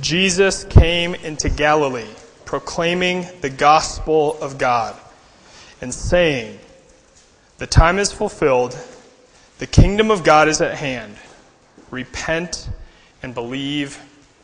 [0.00, 2.08] Jesus came into Galilee,
[2.46, 4.96] proclaiming the gospel of God
[5.80, 6.58] and saying,
[7.58, 8.76] The time is fulfilled,
[9.58, 11.16] the kingdom of God is at hand.
[11.90, 12.68] Repent
[13.22, 14.00] and believe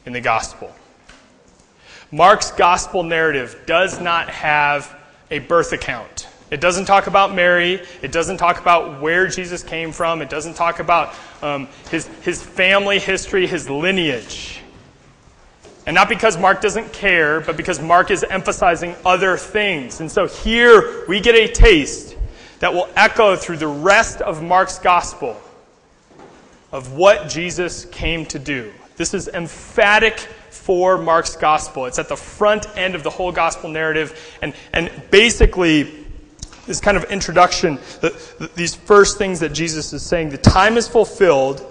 [0.06, 0.74] in the gospel.
[2.10, 4.94] Mark's gospel narrative does not have
[5.30, 6.28] a birth account.
[6.50, 7.82] It doesn't talk about Mary.
[8.02, 10.22] It doesn't talk about where Jesus came from.
[10.22, 14.60] It doesn't talk about um, his, his family history, his lineage.
[15.86, 20.00] And not because Mark doesn't care, but because Mark is emphasizing other things.
[20.00, 22.16] And so here we get a taste
[22.60, 25.40] that will echo through the rest of Mark's gospel
[26.72, 28.72] of what Jesus came to do.
[28.96, 30.18] This is emphatic
[30.50, 31.86] for Mark's gospel.
[31.86, 34.38] It's at the front end of the whole gospel narrative.
[34.40, 36.06] And, and basically,
[36.66, 40.76] this kind of introduction, the, the, these first things that Jesus is saying the time
[40.76, 41.64] is fulfilled,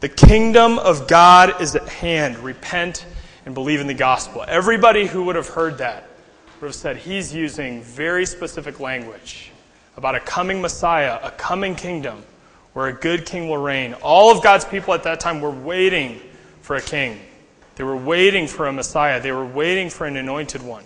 [0.00, 2.38] the kingdom of God is at hand.
[2.38, 3.06] Repent
[3.46, 4.44] and believe in the gospel.
[4.46, 6.06] Everybody who would have heard that
[6.60, 9.50] would have said he's using very specific language
[9.96, 12.22] about a coming Messiah, a coming kingdom
[12.74, 13.94] where a good king will reign.
[14.02, 16.20] All of God's people at that time were waiting
[16.60, 17.18] for a king.
[17.76, 19.20] They were waiting for a Messiah.
[19.20, 20.84] They were waiting for an anointed one.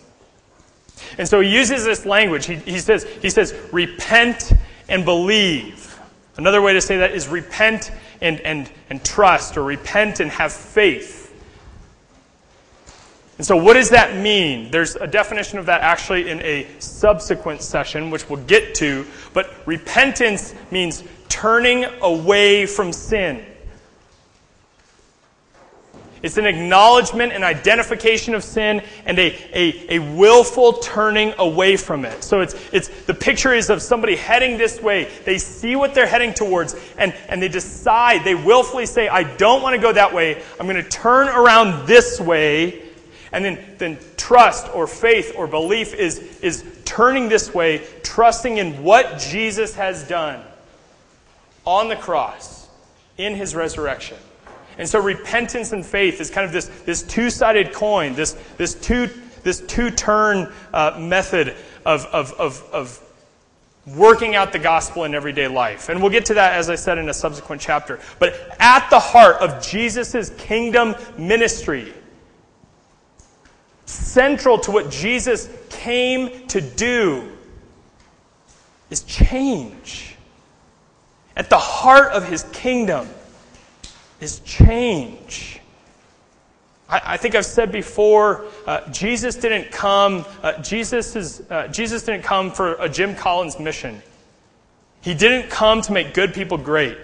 [1.18, 2.46] And so he uses this language.
[2.46, 4.53] He, he, says, he says, repent
[4.88, 5.99] and believe.
[6.37, 10.53] Another way to say that is repent and, and, and trust, or repent and have
[10.53, 11.19] faith.
[13.40, 14.70] And so, what does that mean?
[14.70, 19.07] There's a definition of that actually in a subsequent session, which we'll get to.
[19.33, 23.42] But repentance means turning away from sin.
[26.22, 32.05] It's an acknowledgement and identification of sin and a, a, a willful turning away from
[32.05, 32.22] it.
[32.22, 35.09] So it's, it's, the picture is of somebody heading this way.
[35.24, 39.62] They see what they're heading towards and, and they decide, they willfully say, I don't
[39.62, 40.42] want to go that way.
[40.61, 42.89] I'm going to turn around this way.
[43.32, 48.82] And then, then trust or faith or belief is, is turning this way, trusting in
[48.82, 50.42] what Jesus has done
[51.64, 52.68] on the cross
[53.18, 54.16] in his resurrection.
[54.78, 58.74] And so repentance and faith is kind of this, this two sided coin, this, this
[58.74, 59.10] two,
[59.42, 63.06] this two turn uh, method of, of, of, of
[63.96, 65.88] working out the gospel in everyday life.
[65.88, 68.00] And we'll get to that, as I said, in a subsequent chapter.
[68.18, 71.92] But at the heart of Jesus' kingdom ministry,
[73.90, 77.29] central to what Jesus came to do,
[78.90, 80.16] is change.
[81.37, 83.09] At the heart of his kingdom
[84.20, 85.61] is change.
[86.92, 90.24] I, think I've said before, uh, Jesus didn't come.
[90.42, 94.03] Uh, Jesus is uh, Jesus didn't come for a Jim Collins mission.
[95.00, 96.98] He didn't come to make good people great.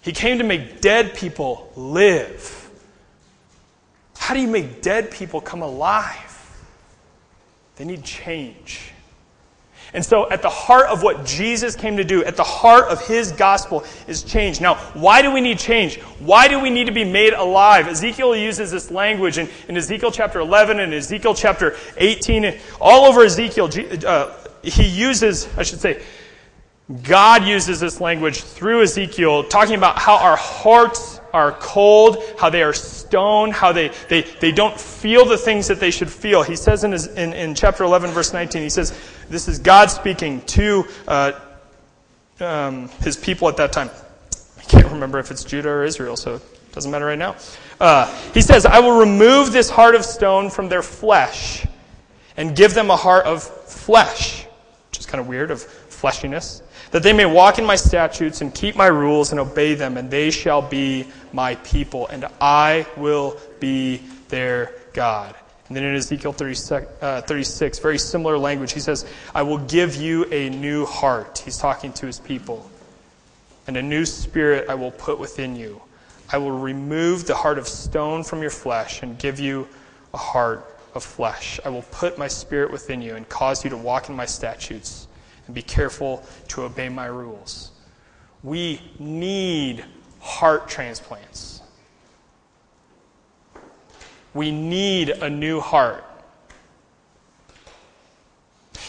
[0.00, 2.63] He came to make dead people live.
[4.24, 6.56] How do you make dead people come alive?
[7.76, 8.90] They need change.
[9.92, 13.06] And so, at the heart of what Jesus came to do, at the heart of
[13.06, 14.62] his gospel, is change.
[14.62, 16.00] Now, why do we need change?
[16.20, 17.86] Why do we need to be made alive?
[17.86, 22.58] Ezekiel uses this language in, in Ezekiel chapter 11 and Ezekiel chapter 18.
[22.80, 23.68] All over Ezekiel,
[24.06, 24.32] uh,
[24.62, 26.02] he uses, I should say,
[27.02, 32.62] God uses this language through Ezekiel, talking about how our hearts are cold, how they
[32.62, 36.44] are stone, how they, they, they don't feel the things that they should feel.
[36.44, 38.96] He says in, his, in, in chapter 11, verse 19, he says,
[39.28, 41.32] This is God speaking to uh,
[42.38, 43.90] um, his people at that time.
[44.58, 47.34] I can't remember if it's Judah or Israel, so it doesn't matter right now.
[47.80, 51.66] Uh, he says, I will remove this heart of stone from their flesh
[52.36, 54.44] and give them a heart of flesh,
[54.90, 56.62] which is kind of weird, of fleshiness
[56.94, 60.08] that they may walk in my statutes and keep my rules and obey them, and
[60.12, 63.96] they shall be my people, and I will be
[64.28, 65.34] their God.
[65.66, 69.04] And then in Ezekiel 36, uh, 36, very similar language, he says,
[69.34, 71.42] I will give you a new heart.
[71.44, 72.70] He's talking to his people.
[73.66, 75.82] And a new spirit I will put within you.
[76.30, 79.66] I will remove the heart of stone from your flesh and give you
[80.12, 81.58] a heart of flesh.
[81.64, 85.08] I will put my spirit within you and cause you to walk in my statutes
[85.46, 87.70] and be careful to obey my rules.
[88.42, 89.84] We need
[90.20, 91.62] heart transplants.
[94.32, 96.04] We need a new heart.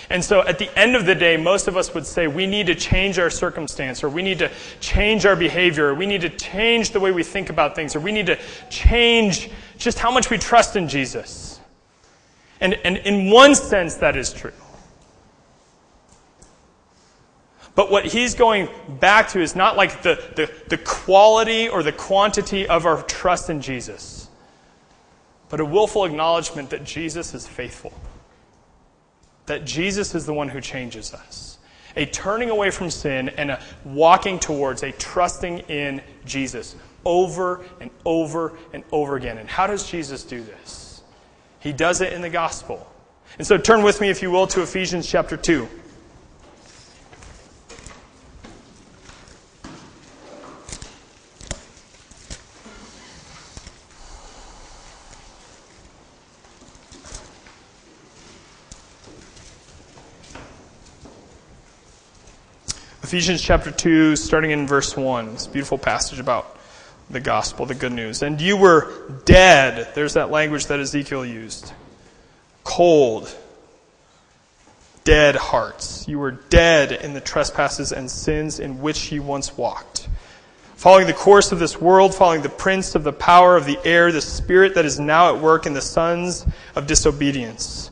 [0.09, 2.67] And so at the end of the day, most of us would say we need
[2.67, 6.29] to change our circumstance, or we need to change our behavior, or we need to
[6.29, 8.37] change the way we think about things, or we need to
[8.69, 11.59] change just how much we trust in Jesus.
[12.61, 14.53] And, and in one sense, that is true.
[17.75, 21.91] But what he's going back to is not like the, the, the quality or the
[21.91, 24.29] quantity of our trust in Jesus,
[25.49, 27.93] but a willful acknowledgement that Jesus is faithful,
[29.45, 31.57] that Jesus is the one who changes us.
[31.97, 37.89] A turning away from sin and a walking towards a trusting in Jesus over and
[38.05, 39.37] over and over again.
[39.37, 41.01] And how does Jesus do this?
[41.59, 42.85] He does it in the gospel.
[43.37, 45.67] And so turn with me, if you will, to Ephesians chapter 2.
[63.05, 65.33] Ephesians chapter 2, starting in verse 1.
[65.33, 66.57] This beautiful passage about
[67.11, 68.23] the gospel, the good news.
[68.23, 68.91] And you were
[69.25, 69.93] dead.
[69.93, 71.71] There's that language that Ezekiel used.
[72.63, 73.31] Cold.
[75.03, 76.07] Dead hearts.
[76.07, 80.09] You were dead in the trespasses and sins in which you once walked.
[80.75, 84.11] Following the course of this world, following the prince of the power of the air,
[84.11, 86.43] the spirit that is now at work in the sons
[86.75, 87.91] of disobedience,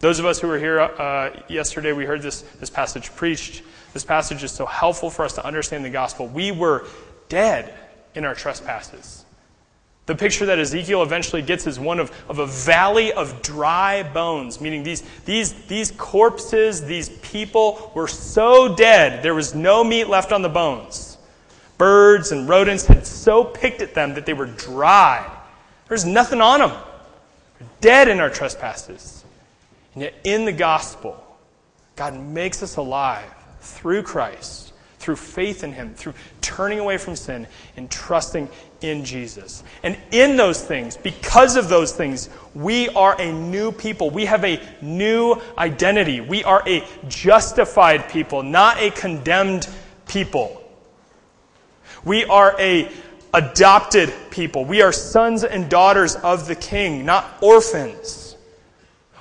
[0.00, 3.62] Those of us who were here uh, yesterday, we heard this, this passage preached.
[3.92, 6.26] This passage is so helpful for us to understand the gospel.
[6.26, 6.86] We were
[7.28, 7.74] dead
[8.14, 9.24] in our trespasses.
[10.06, 14.60] The picture that Ezekiel eventually gets is one of, of a valley of dry bones,
[14.60, 20.32] meaning these, these, these corpses, these people were so dead, there was no meat left
[20.32, 21.18] on the bones.
[21.78, 25.30] Birds and rodents had so picked at them that they were dry.
[25.88, 26.72] There's nothing on them.
[27.60, 29.19] We're dead in our trespasses.
[30.00, 31.22] And yet, in the gospel,
[31.94, 37.46] God makes us alive through Christ, through faith in Him, through turning away from sin
[37.76, 38.48] and trusting
[38.80, 39.62] in Jesus.
[39.82, 44.08] And in those things, because of those things, we are a new people.
[44.08, 46.22] We have a new identity.
[46.22, 49.68] We are a justified people, not a condemned
[50.08, 50.64] people.
[52.06, 52.90] We are a
[53.34, 54.64] adopted people.
[54.64, 58.29] We are sons and daughters of the King, not orphans.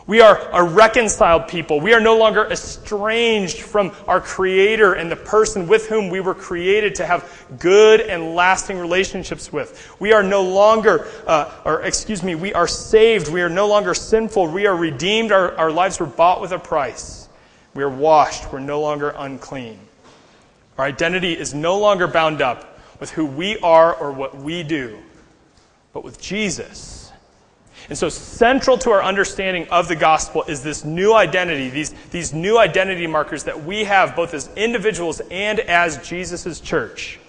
[0.10, 1.80] We are a reconciled people.
[1.80, 6.34] We are no longer estranged from our Creator and the person with whom we were
[6.34, 9.96] created to have good and lasting relationships with.
[10.00, 13.32] We are no longer, uh, or excuse me, we are saved.
[13.32, 14.48] We are no longer sinful.
[14.48, 15.32] We are redeemed.
[15.32, 17.30] Our, our lives were bought with a price.
[17.76, 18.52] We are washed.
[18.52, 19.80] We're no longer unclean.
[20.80, 24.98] Our identity is no longer bound up with who we are or what we do,
[25.94, 26.99] but with Jesus
[27.90, 32.34] and so, central to our understanding of the gospel is this new identity, these, these
[32.34, 37.20] new identity markers that we have both as individuals and as Jesus' church.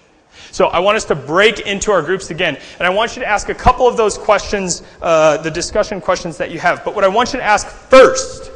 [0.51, 2.59] So, I want us to break into our groups again.
[2.79, 6.37] And I want you to ask a couple of those questions, uh, the discussion questions
[6.37, 6.85] that you have.
[6.85, 8.53] But what I want you to ask first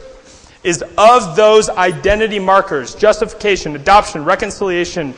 [0.62, 5.14] is of those identity markers justification, adoption, reconciliation,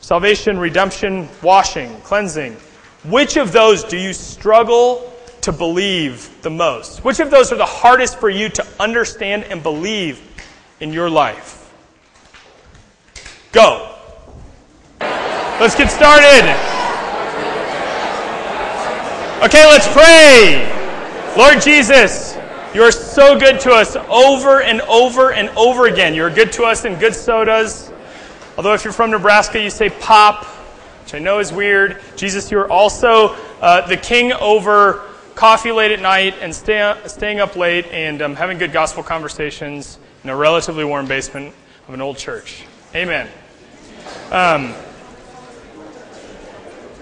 [0.00, 2.56] salvation, redemption, washing, cleansing
[3.04, 5.11] which of those do you struggle
[5.42, 7.04] to believe the most?
[7.04, 10.20] Which of those are the hardest for you to understand and believe
[10.80, 11.58] in your life?
[13.52, 13.94] Go.
[15.00, 16.48] Let's get started.
[19.44, 20.68] Okay, let's pray.
[21.36, 22.36] Lord Jesus,
[22.74, 26.14] you are so good to us over and over and over again.
[26.14, 27.92] You're good to us in good sodas.
[28.56, 30.44] Although, if you're from Nebraska, you say pop,
[31.02, 32.00] which I know is weird.
[32.16, 37.40] Jesus, you are also uh, the king over coffee late at night and stay, staying
[37.40, 41.54] up late and um, having good gospel conversations in a relatively warm basement
[41.88, 42.64] of an old church.
[42.94, 43.28] Amen.
[44.30, 44.74] Um,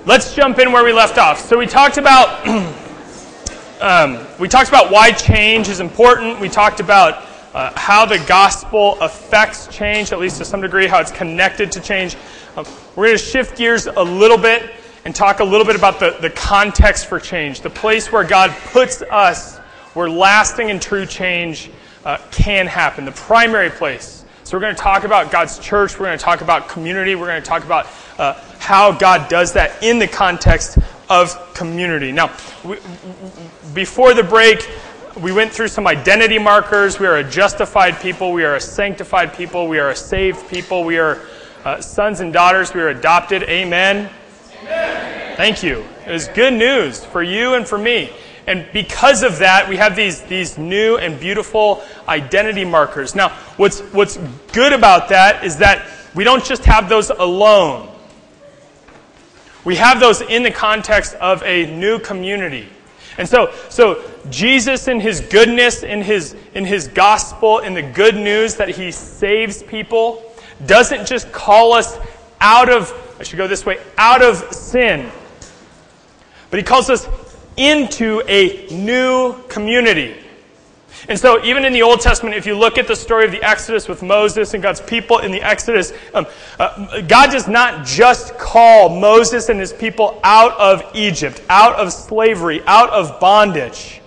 [0.07, 1.41] let's jump in where we left off.
[1.41, 2.47] So we talked about
[3.81, 6.41] um, we talked about why change is important.
[6.41, 11.01] We talked about uh, how the gospel affects change, at least to some degree, how
[11.01, 12.17] it's connected to change.
[12.57, 12.65] Um,
[12.95, 14.71] we're going to shift gears a little bit
[15.05, 18.51] and talk a little bit about the, the context for change, the place where God
[18.73, 19.59] puts us
[19.95, 21.71] where lasting and true change
[22.05, 24.25] uh, can happen, the primary place.
[24.45, 27.27] So we're going to talk about God's church, we're going to talk about community, we're
[27.27, 27.87] going to talk about
[28.19, 30.79] uh, how God does that in the context
[31.09, 32.13] of community.
[32.13, 32.35] Now,
[32.65, 32.79] we,
[33.75, 34.69] before the break,
[35.21, 37.01] we went through some identity markers.
[37.01, 38.33] We are a justified people.
[38.33, 39.67] We are a sanctified people.
[39.67, 40.85] We are a saved people.
[40.85, 41.21] We are
[41.65, 42.73] uh, sons and daughters.
[42.73, 43.43] We are adopted.
[43.43, 44.09] Amen.
[45.41, 45.87] Thank you.
[46.07, 48.11] It was good news for you and for me.
[48.47, 53.15] And because of that, we have these, these new and beautiful identity markers.
[53.15, 54.19] Now, what's, what's
[54.53, 57.89] good about that is that we don't just have those alone.
[59.65, 62.69] We have those in the context of a new community.
[63.17, 68.15] And so, so Jesus in his goodness, in his, in his gospel, in the good
[68.15, 70.23] news that he saves people,
[70.67, 71.99] doesn't just call us
[72.43, 75.11] out of, I should go this way, out of sin,
[76.51, 77.09] but he calls us
[77.57, 80.17] into a new community.
[81.09, 83.43] And so, even in the Old Testament, if you look at the story of the
[83.43, 86.27] Exodus with Moses and God's people in the Exodus, um,
[86.59, 91.93] uh, God does not just call Moses and his people out of Egypt, out of
[91.93, 94.01] slavery, out of bondage,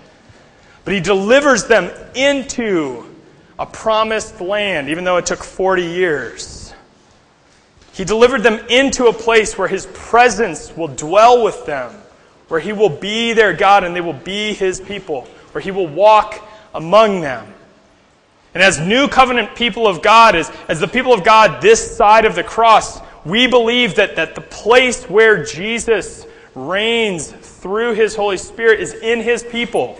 [0.84, 3.04] but he delivers them into
[3.58, 6.74] a promised land, even though it took 40 years.
[7.92, 11.94] He delivered them into a place where his presence will dwell with them,
[12.48, 15.22] where he will be their God and they will be his people,
[15.52, 16.42] where he will walk
[16.74, 17.52] among them.
[18.54, 22.24] And as new covenant people of God, as, as the people of God this side
[22.24, 28.36] of the cross, we believe that, that the place where Jesus reigns through his Holy
[28.36, 29.98] Spirit is in his people.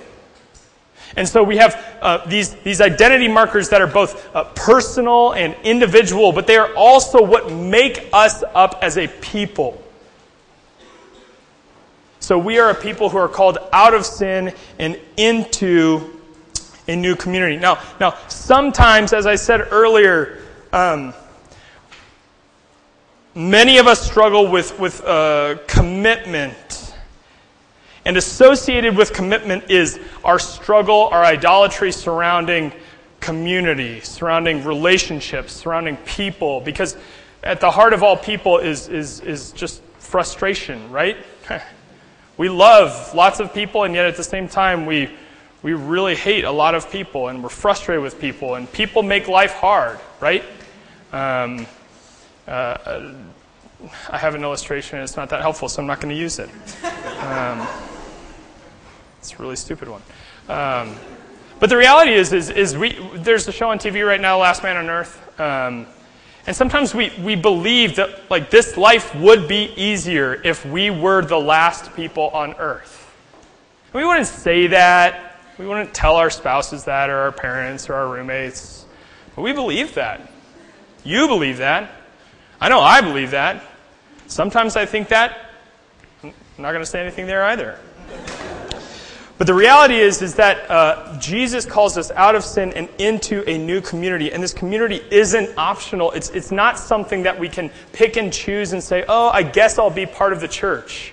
[1.17, 5.55] And so we have uh, these, these identity markers that are both uh, personal and
[5.63, 9.81] individual, but they are also what make us up as a people.
[12.25, 16.19] So we are a people who are called out of sin and into
[16.89, 17.59] a new community.
[17.59, 20.39] Now, now sometimes, as I said earlier,
[20.73, 21.13] um,
[23.35, 26.95] many of us struggle with, with uh, commitment.
[28.07, 32.73] And associated with commitment is our struggle, our idolatry surrounding
[33.21, 36.63] community, surrounding relationships, surrounding people.
[36.63, 36.97] Because
[37.43, 41.19] at the heart of all people is, is, is just frustration, right?
[42.37, 45.11] we love lots of people, and yet at the same time, we
[45.65, 49.29] we really hate a lot of people and we're frustrated with people, and people make
[49.29, 50.45] life hard, right?
[51.11, 51.67] Um,
[52.47, 53.15] uh,
[54.11, 56.39] I have an illustration, and it's not that helpful, so I'm not going to use
[56.39, 56.51] it.
[57.21, 57.67] Um,
[59.19, 60.03] it's a really stupid one.
[60.49, 60.95] Um,
[61.61, 64.63] but the reality is, is, is we, there's a show on TV right now, Last
[64.63, 65.19] Man on Earth.
[66.47, 71.23] And sometimes we, we believe that like this life would be easier if we were
[71.23, 73.11] the last people on earth.
[73.93, 75.41] And we wouldn't say that.
[75.59, 78.85] We wouldn't tell our spouses that or our parents or our roommates.
[79.35, 80.31] But we believe that.
[81.03, 81.91] You believe that.
[82.61, 83.63] I know I believe that.
[84.27, 85.51] Sometimes I think that.
[86.23, 87.79] I'm not going to say anything there either.
[89.45, 93.47] But the reality is, is that uh, Jesus calls us out of sin and into
[93.47, 94.33] a new community.
[94.33, 96.13] And this community isn't optional.
[96.13, 99.79] It's, it's not something that we can pick and choose and say, oh, I guess
[99.79, 101.13] I'll be part of the church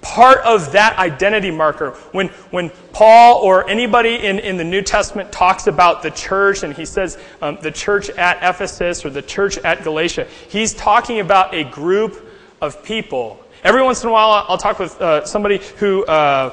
[0.00, 1.90] part of that identity marker.
[2.12, 6.74] When, when Paul or anybody in, in the New Testament talks about the church and
[6.74, 11.52] he says um, the church at Ephesus or the church at Galatia, he's talking about
[11.52, 12.28] a group
[12.60, 13.40] of people.
[13.62, 16.50] Every once in a while, I'll talk with uh, somebody who uh,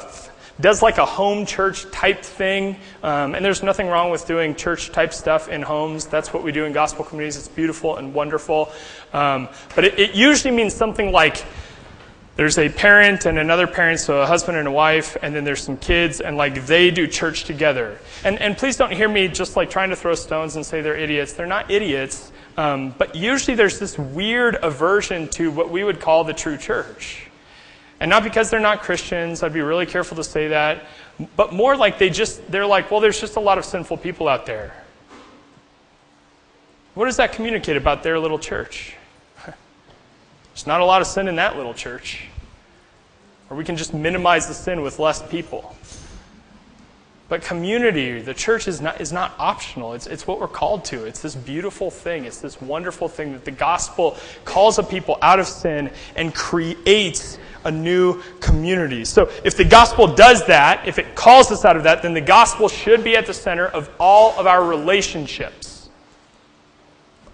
[0.62, 2.76] does like a home church type thing.
[3.02, 6.06] Um, and there's nothing wrong with doing church type stuff in homes.
[6.06, 7.38] That's what we do in gospel communities.
[7.38, 8.72] It's beautiful and wonderful.
[9.14, 11.46] Um, but it, it usually means something like,
[12.36, 15.62] there's a parent and another parent, so a husband and a wife, and then there's
[15.62, 18.00] some kids, and like they do church together.
[18.24, 20.96] And, and please don't hear me just like trying to throw stones and say they're
[20.96, 21.34] idiots.
[21.34, 26.24] They're not idiots, um, but usually there's this weird aversion to what we would call
[26.24, 27.29] the true church.
[28.00, 30.86] And not because they're not Christians, I'd be really careful to say that,
[31.36, 34.28] but more like they just, they're like, well, there's just a lot of sinful people
[34.28, 34.74] out there.
[36.94, 38.96] What does that communicate about their little church?
[39.46, 42.26] There's not a lot of sin in that little church.
[43.50, 45.76] Or we can just minimize the sin with less people.
[47.30, 49.94] But community, the church is not, is not optional.
[49.94, 51.06] It's, it's what we're called to.
[51.06, 52.26] It's this beautiful thing.
[52.26, 57.38] It's this wonderful thing that the gospel calls a people out of sin and creates
[57.66, 59.06] a new community.
[59.06, 62.22] So if the gospel does that, if it calls us out of that, then the
[62.22, 65.90] gospel should be at the center of all of our relationships.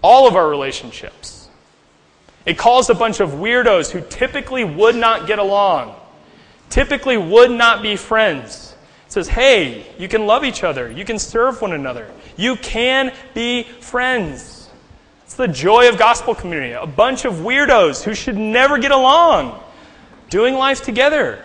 [0.02, 1.48] All of our relationships.
[2.46, 5.96] It calls a bunch of weirdos who typically would not get along,
[6.70, 8.75] typically would not be friends.
[9.16, 13.64] Says, hey, you can love each other, you can serve one another, you can be
[13.64, 14.70] friends.
[15.24, 16.74] It's the joy of gospel community.
[16.74, 19.58] A bunch of weirdos who should never get along,
[20.30, 21.42] doing life together.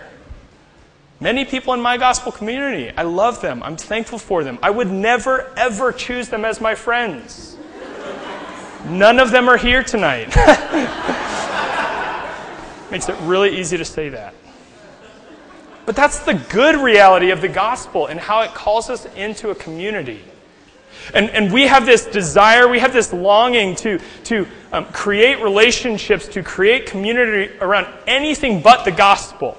[1.20, 3.62] Many people in my gospel community, I love them.
[3.62, 4.58] I'm thankful for them.
[4.64, 7.56] I would never, ever choose them as my friends.
[8.86, 10.34] None of them are here tonight.
[12.90, 14.34] Makes it really easy to say that.
[15.91, 19.57] But that's the good reality of the gospel and how it calls us into a
[19.57, 20.22] community.
[21.12, 26.28] And, and we have this desire, we have this longing to, to um, create relationships,
[26.28, 29.59] to create community around anything but the gospel.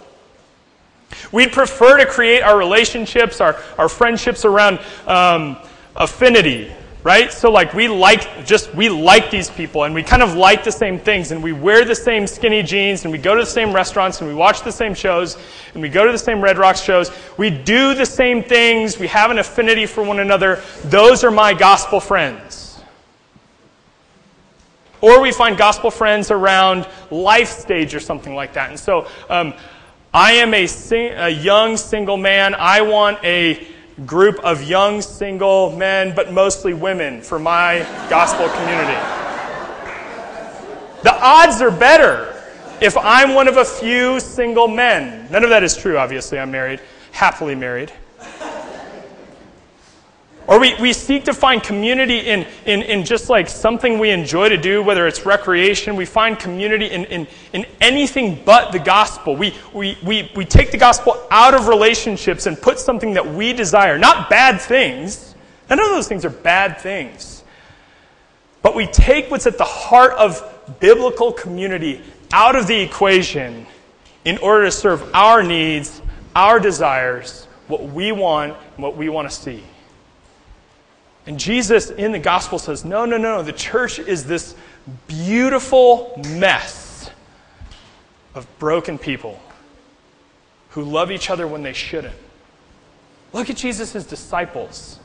[1.33, 5.57] We'd prefer to create our relationships, our, our friendships around um,
[5.97, 6.71] affinity,
[7.03, 7.31] right?
[7.31, 10.71] So like we like just we like these people and we kind of like the
[10.71, 13.73] same things and we wear the same skinny jeans and we go to the same
[13.73, 15.37] restaurants and we watch the same shows
[15.73, 17.11] and we go to the same Red Rocks shows.
[17.37, 18.99] We do the same things.
[18.99, 20.61] We have an affinity for one another.
[20.85, 22.79] Those are my gospel friends.
[25.01, 28.69] Or we find gospel friends around life stage or something like that.
[28.69, 29.55] And so um,
[30.13, 32.53] I am a, sing- a young single man.
[32.53, 33.67] I want a
[34.05, 37.79] group of young single men, but mostly women, for my
[38.09, 38.99] gospel community.
[41.03, 42.35] The odds are better
[42.81, 45.31] if I'm one of a few single men.
[45.31, 46.39] None of that is true, obviously.
[46.39, 46.81] I'm married,
[47.11, 47.91] happily married.
[50.51, 54.49] Or we, we seek to find community in, in, in just like something we enjoy
[54.49, 55.95] to do, whether it's recreation.
[55.95, 59.37] We find community in, in, in anything but the gospel.
[59.37, 63.53] We, we, we, we take the gospel out of relationships and put something that we
[63.53, 63.97] desire.
[63.97, 65.35] Not bad things.
[65.69, 67.45] None of those things are bad things.
[68.61, 70.43] But we take what's at the heart of
[70.81, 72.01] biblical community
[72.33, 73.65] out of the equation
[74.25, 76.01] in order to serve our needs,
[76.35, 79.63] our desires, what we want, and what we want to see.
[81.25, 84.55] And Jesus in the gospel says, no, no, no, the church is this
[85.07, 87.09] beautiful mess
[88.33, 89.39] of broken people
[90.69, 92.15] who love each other when they shouldn't.
[93.33, 94.99] Look at Jesus' disciples.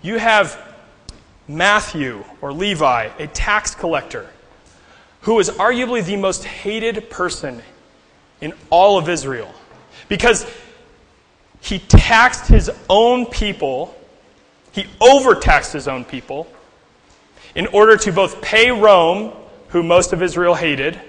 [0.00, 0.58] You have
[1.46, 4.28] Matthew or Levi, a tax collector,
[5.22, 7.62] who is arguably the most hated person
[8.40, 9.52] in all of Israel
[10.08, 10.46] because
[11.60, 13.96] he taxed his own people
[14.72, 16.46] he overtaxed his own people
[17.54, 19.32] in order to both pay Rome,
[19.68, 21.00] who most of Israel hated,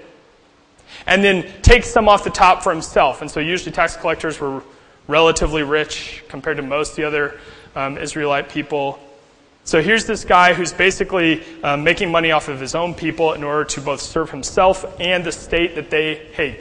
[1.06, 3.20] and then take some off the top for himself.
[3.20, 4.62] And so usually tax collectors were
[5.08, 7.40] relatively rich compared to most of the other
[7.74, 8.98] um, Israelite people.
[9.64, 13.42] So here's this guy who's basically um, making money off of his own people in
[13.42, 16.60] order to both serve himself and the state that they hate.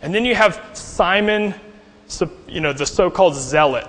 [0.00, 1.54] And then you have Simon,
[2.48, 3.86] you know, the so-called zealot.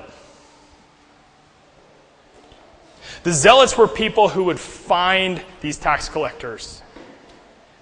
[3.23, 6.81] The zealots were people who would find these tax collectors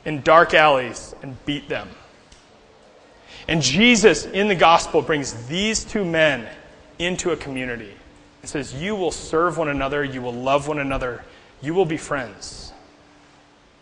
[0.05, 1.89] in dark alleys and beat them.
[3.47, 6.47] And Jesus in the gospel brings these two men
[6.99, 7.91] into a community
[8.41, 11.23] and says, You will serve one another, you will love one another,
[11.61, 12.71] you will be friends.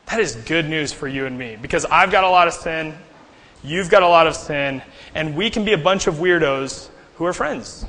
[0.05, 2.95] That is good news for you and me because I've got a lot of sin,
[3.63, 4.81] you've got a lot of sin,
[5.13, 7.85] and we can be a bunch of weirdos who are friends.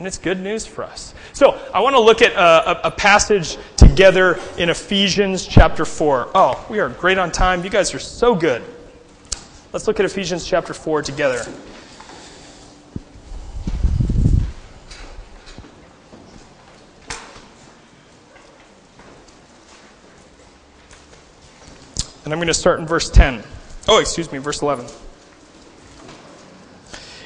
[0.00, 1.12] And it's good news for us.
[1.34, 6.30] So, I want to look at uh, a, a, passage together in Ephesians chapter 4.
[6.34, 7.62] Oh, we are great on time.
[7.62, 8.62] You guys are so good.
[9.74, 11.42] Let's look at Ephesians chapter 4 together.
[22.24, 23.44] And I'm going to start in verse 10.
[23.86, 24.86] Oh, excuse me, verse 11.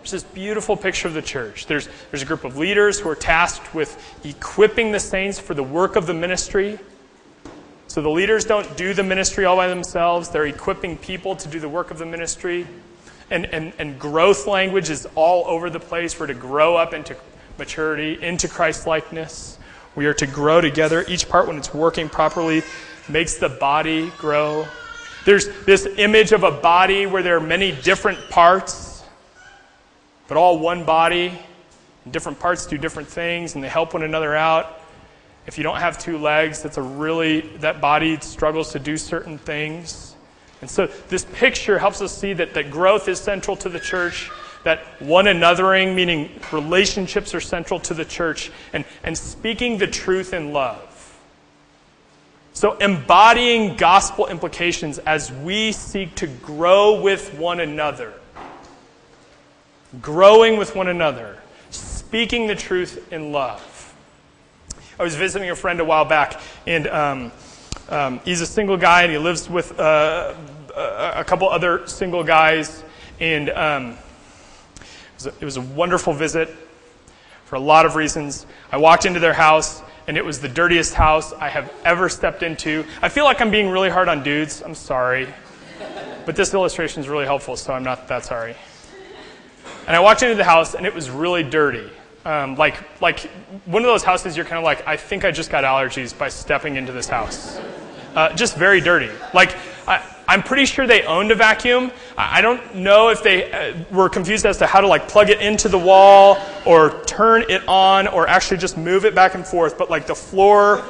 [0.00, 1.66] There's this beautiful picture of the church.
[1.66, 5.62] There's, there's a group of leaders who are tasked with equipping the saints for the
[5.62, 6.78] work of the ministry.
[7.86, 11.60] So the leaders don't do the ministry all by themselves, they're equipping people to do
[11.60, 12.66] the work of the ministry.
[13.30, 16.18] And, and, and growth language is all over the place.
[16.18, 17.14] We're to grow up into
[17.58, 19.58] maturity, into Christ likeness.
[19.96, 21.04] We are to grow together.
[21.08, 22.62] Each part, when it's working properly,
[23.08, 24.66] makes the body grow.
[25.26, 28.89] There's this image of a body where there are many different parts
[30.30, 31.36] but all one body.
[32.08, 34.80] Different parts do different things and they help one another out.
[35.48, 39.38] If you don't have two legs, that's a really, that body struggles to do certain
[39.38, 40.14] things.
[40.60, 44.30] And so this picture helps us see that, that growth is central to the church,
[44.62, 50.32] that one anothering, meaning relationships are central to the church, and, and speaking the truth
[50.32, 50.86] in love.
[52.52, 58.19] So, embodying gospel implications as we seek to grow with one another.
[60.00, 61.36] Growing with one another.
[61.70, 63.94] Speaking the truth in love.
[64.98, 67.32] I was visiting a friend a while back, and um,
[67.88, 70.34] um, he's a single guy, and he lives with uh,
[70.76, 72.84] a couple other single guys.
[73.18, 73.96] And um,
[74.76, 74.86] it,
[75.16, 76.50] was a, it was a wonderful visit
[77.46, 78.46] for a lot of reasons.
[78.70, 82.44] I walked into their house, and it was the dirtiest house I have ever stepped
[82.44, 82.84] into.
[83.02, 84.62] I feel like I'm being really hard on dudes.
[84.62, 85.26] I'm sorry.
[86.26, 88.54] But this illustration is really helpful, so I'm not that sorry.
[89.90, 91.90] And I walked into the house, and it was really dirty.
[92.24, 93.28] Um, like, like
[93.64, 96.28] one of those houses you're kind of like, I think I just got allergies by
[96.28, 97.58] stepping into this house.
[98.14, 99.10] Uh, just very dirty.
[99.34, 99.56] Like,
[99.88, 101.90] I, I'm pretty sure they owned a vacuum.
[102.16, 105.40] I don't know if they uh, were confused as to how to like plug it
[105.40, 109.76] into the wall or turn it on or actually just move it back and forth.
[109.76, 110.84] But like the floor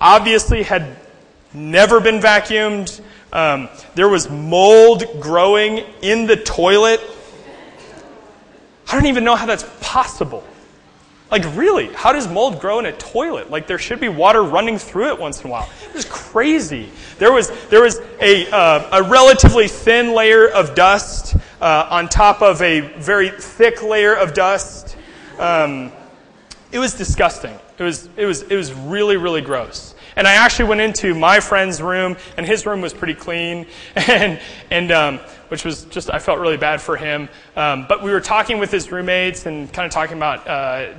[0.00, 0.96] obviously had
[1.52, 3.02] never been vacuumed.
[3.34, 7.02] Um, there was mold growing in the toilet.
[8.88, 10.44] I don't even know how that's possible.
[11.30, 13.50] Like, really, how does mold grow in a toilet?
[13.50, 15.68] Like, there should be water running through it once in a while.
[15.84, 16.88] It was crazy.
[17.18, 22.42] There was, there was a, uh, a relatively thin layer of dust uh, on top
[22.42, 24.96] of a very thick layer of dust.
[25.40, 25.90] Um,
[26.70, 27.58] it was disgusting.
[27.76, 29.95] It was, it, was, it was really, really gross.
[30.16, 34.40] And I actually went into my friend's room, and his room was pretty clean, and,
[34.70, 37.28] and um, which was just, I felt really bad for him.
[37.54, 40.94] Um, but we were talking with his roommates and kind of talking about uh,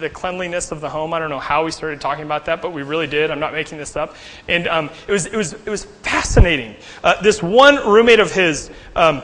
[0.00, 1.12] the cleanliness of the home.
[1.12, 3.30] I don't know how we started talking about that, but we really did.
[3.30, 4.16] I'm not making this up.
[4.48, 6.74] And um, it, was, it, was, it was fascinating.
[7.02, 9.22] Uh, this one roommate of his um,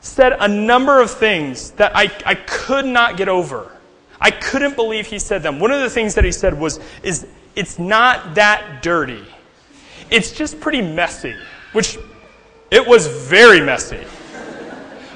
[0.00, 3.70] said a number of things that I, I could not get over.
[4.20, 5.60] I couldn't believe he said them.
[5.60, 7.26] One of the things that he said was, is
[7.56, 9.24] it's not that dirty.
[10.10, 11.34] It's just pretty messy,
[11.72, 11.98] which
[12.70, 14.04] it was very messy.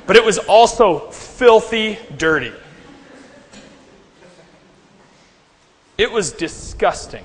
[0.06, 2.52] But it was also filthy dirty.
[5.96, 7.24] It was disgusting.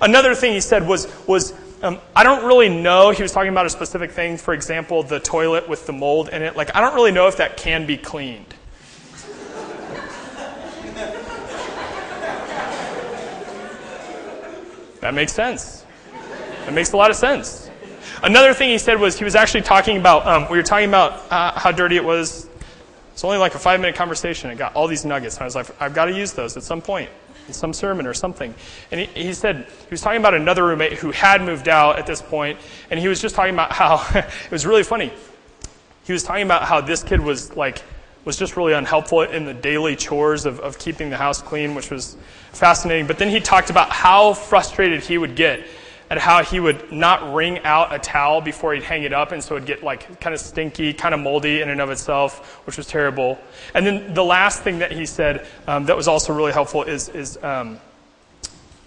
[0.00, 1.52] Another thing he said was, was
[1.82, 3.10] um, I don't really know.
[3.10, 6.42] He was talking about a specific thing, for example, the toilet with the mold in
[6.42, 6.56] it.
[6.56, 8.54] Like, I don't really know if that can be cleaned.
[15.00, 15.84] That makes sense.
[16.64, 17.70] That makes a lot of sense.
[18.22, 21.30] Another thing he said was he was actually talking about, um, we were talking about
[21.30, 22.48] uh, how dirty it was.
[23.12, 24.50] It's only like a five minute conversation.
[24.50, 25.36] It got all these nuggets.
[25.36, 27.10] And I was like, I've got to use those at some point
[27.46, 28.54] in some sermon or something.
[28.90, 32.06] And he, he, said, he was talking about another roommate who had moved out at
[32.06, 32.58] this point,
[32.90, 35.12] and he was just talking about how, it was really funny.
[36.04, 37.82] He was talking about how this kid was like,
[38.26, 41.90] was just really unhelpful in the daily chores of, of keeping the house clean, which
[41.90, 42.16] was
[42.52, 43.06] fascinating.
[43.06, 45.64] But then he talked about how frustrated he would get
[46.10, 49.42] at how he would not wring out a towel before he'd hang it up, and
[49.42, 52.76] so it'd get like kind of stinky, kind of moldy in and of itself, which
[52.76, 53.38] was terrible.
[53.74, 57.08] And then the last thing that he said um, that was also really helpful is,
[57.08, 57.80] is um,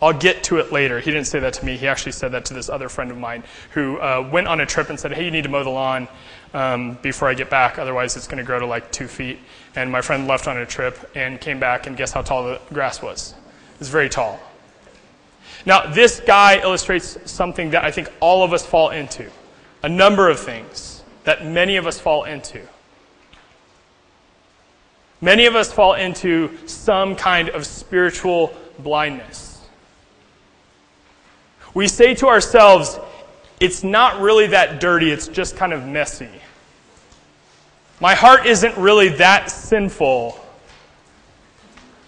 [0.01, 0.99] I'll get to it later.
[0.99, 1.75] He didn't say that to me.
[1.75, 4.65] He actually said that to this other friend of mine who uh, went on a
[4.65, 6.07] trip and said, Hey, you need to mow the lawn
[6.53, 9.39] um, before I get back, otherwise it's going to grow to like two feet.
[9.75, 12.61] And my friend left on a trip and came back, and guess how tall the
[12.73, 13.35] grass was?
[13.73, 14.39] It was very tall.
[15.65, 19.29] Now, this guy illustrates something that I think all of us fall into.
[19.83, 22.65] A number of things that many of us fall into.
[25.21, 29.48] Many of us fall into some kind of spiritual blindness.
[31.79, 32.99] We say to ourselves,
[33.61, 36.27] it's not really that dirty, it's just kind of messy.
[38.01, 40.37] My heart isn't really that sinful.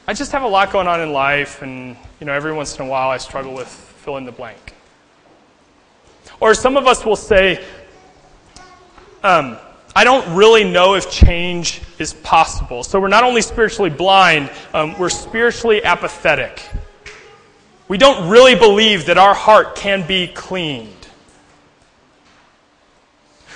[0.06, 2.86] I just have a lot going on in life, and you know, every once in
[2.86, 4.74] a while I struggle with fill in the blank.
[6.42, 7.64] Or some of us will say,
[9.24, 9.58] um,
[9.96, 12.84] I don't really know if change is possible.
[12.84, 16.62] So we're not only spiritually blind, um, we're spiritually apathetic.
[17.92, 20.96] We don't really believe that our heart can be cleaned.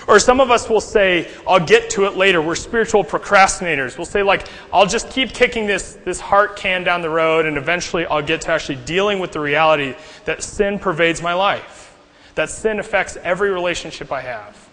[0.10, 2.42] Or some of us will say, I'll get to it later.
[2.42, 3.98] We're spiritual procrastinators.
[3.98, 7.56] We'll say, like, I'll just keep kicking this, this heart can down the road, and
[7.56, 11.98] eventually I'll get to actually dealing with the reality that sin pervades my life,
[12.36, 14.68] that sin affects every relationship I have.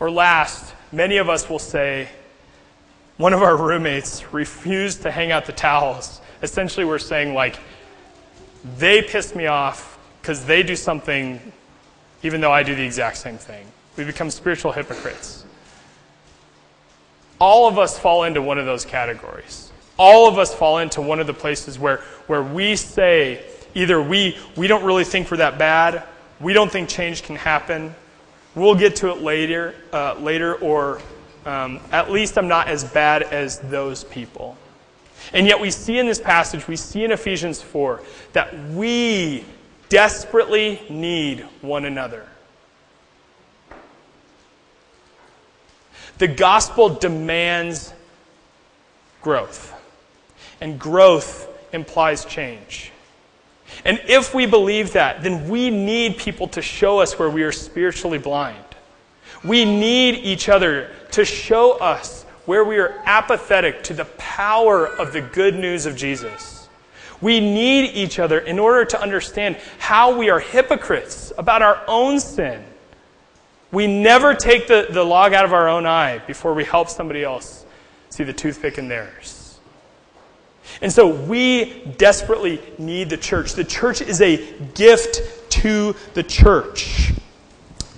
[0.00, 2.10] Or last, many of us will say,
[3.16, 6.20] one of our roommates refused to hang out the towels.
[6.42, 7.58] Essentially, we're saying, like,
[8.78, 11.52] they piss me off because they do something
[12.22, 13.66] even though I do the exact same thing.
[13.96, 15.44] We become spiritual hypocrites.
[17.38, 19.70] All of us fall into one of those categories.
[19.98, 23.44] All of us fall into one of the places where, where we say
[23.74, 26.02] either we, we don't really think we're that bad,
[26.40, 27.94] we don't think change can happen,
[28.54, 31.00] we'll get to it later, uh, later or
[31.44, 34.56] um, at least I'm not as bad as those people.
[35.32, 38.02] And yet we see in this passage, we see in Ephesians 4,
[38.32, 39.44] that we
[39.88, 42.26] desperately need one another.
[46.18, 47.92] The gospel demands
[49.22, 49.74] growth,
[50.60, 52.92] and growth implies change.
[53.84, 57.52] And if we believe that, then we need people to show us where we are
[57.52, 58.64] spiritually blind.
[59.44, 65.12] We need each other to show us where we are apathetic to the power of
[65.12, 66.68] the good news of Jesus.
[67.20, 72.20] We need each other in order to understand how we are hypocrites about our own
[72.20, 72.62] sin.
[73.72, 77.24] We never take the, the log out of our own eye before we help somebody
[77.24, 77.64] else
[78.10, 79.58] see the toothpick in theirs.
[80.80, 83.54] And so we desperately need the church.
[83.54, 84.36] The church is a
[84.74, 87.12] gift to the church.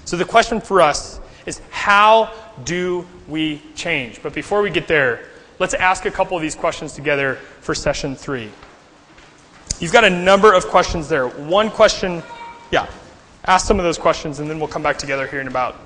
[0.05, 2.33] So the question for us is how
[2.65, 4.23] do we change?
[4.23, 8.17] But before we get there, let's ask a couple of these questions together for session
[8.17, 8.51] three.
[9.81, 11.29] You've got a number of questions there.
[11.29, 12.23] One question,
[12.73, 12.89] yeah,
[13.45, 15.77] ask some of those questions, and then we'll come back together here in about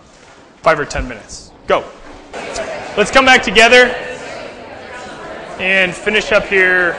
[0.62, 1.52] five or ten minutes.
[1.66, 1.84] Go.
[2.96, 3.86] Let's come back together
[5.58, 6.94] and finish up here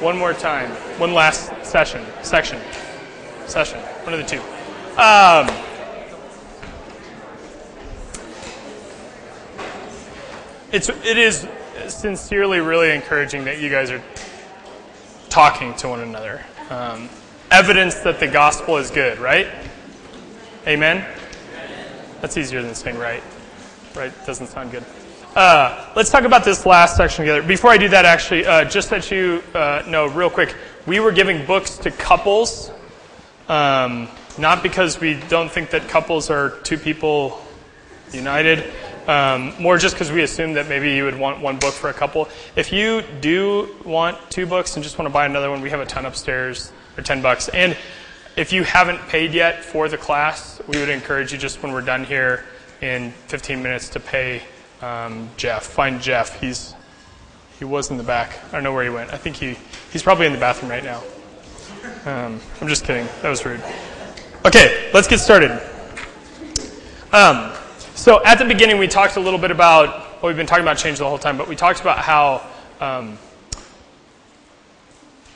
[0.00, 0.70] one more time.
[0.98, 2.60] One last session, section,
[3.46, 4.40] session, one of the two.
[5.00, 5.48] Um,
[10.72, 11.46] it's it is
[11.88, 14.02] sincerely really encouraging that you guys are
[15.28, 16.44] talking to one another.
[16.70, 17.08] Um,
[17.50, 19.48] evidence that the gospel is good, right?
[20.66, 21.06] Amen.
[22.20, 23.22] That's easier than saying right.
[23.94, 24.84] Right doesn't sound good.
[25.34, 27.42] Uh, let's talk about this last section together.
[27.42, 30.54] Before I do that, actually, uh, just that you uh, know, real quick,
[30.86, 32.70] we were giving books to couples,
[33.48, 37.40] um, not because we don't think that couples are two people
[38.12, 38.72] united.
[39.08, 41.94] Um, more just because we assumed that maybe you would want one book for a
[41.94, 42.28] couple.
[42.56, 45.80] If you do want two books and just want to buy another one, we have
[45.80, 47.48] a ton upstairs for 10 bucks.
[47.48, 47.74] And
[48.36, 51.80] if you haven't paid yet for the class, we would encourage you just when we're
[51.80, 52.44] done here
[52.82, 54.42] in 15 minutes to pay
[54.82, 55.64] um, Jeff.
[55.64, 56.38] Find Jeff.
[56.38, 56.74] He's
[57.58, 58.38] he was in the back.
[58.48, 59.12] I don't know where he went.
[59.12, 59.56] I think he
[59.90, 61.02] he's probably in the bathroom right now.
[62.04, 63.08] Um, I'm just kidding.
[63.22, 63.62] That was rude.
[64.44, 65.50] Okay, let's get started.
[67.12, 67.52] Um,
[67.98, 69.88] so at the beginning, we talked a little bit about,
[70.22, 72.46] well, we've been talking about change the whole time, but we talked about how
[72.80, 73.18] um,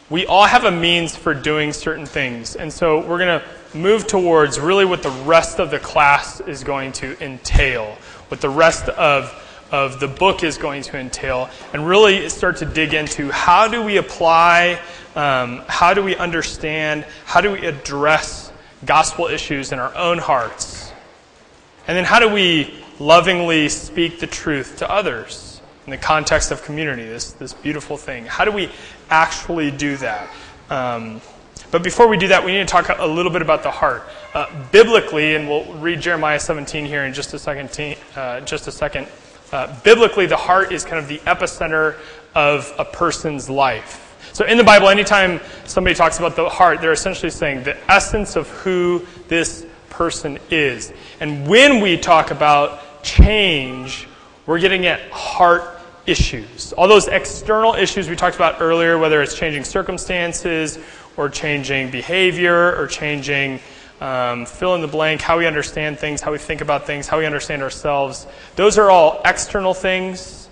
[0.08, 2.54] we all have a means for doing certain things.
[2.54, 6.62] And so we're going to move towards really what the rest of the class is
[6.62, 7.98] going to entail,
[8.28, 9.34] what the rest of,
[9.72, 13.82] of the book is going to entail, and really start to dig into how do
[13.82, 14.80] we apply,
[15.16, 18.52] um, how do we understand, how do we address
[18.84, 20.91] gospel issues in our own hearts
[21.86, 26.62] and then how do we lovingly speak the truth to others in the context of
[26.62, 28.24] community, this, this beautiful thing?
[28.24, 28.70] How do we
[29.10, 30.28] actually do that?
[30.70, 31.20] Um,
[31.72, 34.04] but before we do that, we need to talk a little bit about the heart.
[34.34, 37.96] Uh, biblically, and we'll read Jeremiah 17 here in just a second.
[38.14, 39.08] Uh, just a second.
[39.50, 41.96] Uh, biblically, the heart is kind of the epicenter
[42.34, 44.08] of a person's life.
[44.32, 48.36] So in the Bible, anytime somebody talks about the heart, they're essentially saying the essence
[48.36, 49.66] of who this
[50.03, 50.92] person is.
[51.20, 54.09] And when we talk about change,
[54.46, 55.62] we're getting at heart
[56.07, 56.72] issues.
[56.72, 60.76] All those external issues we talked about earlier, whether it's changing circumstances
[61.16, 63.61] or changing behavior or changing
[64.00, 67.20] um, fill in the blank, how we understand things, how we think about things, how
[67.20, 68.26] we understand ourselves,
[68.57, 70.48] those are all external things.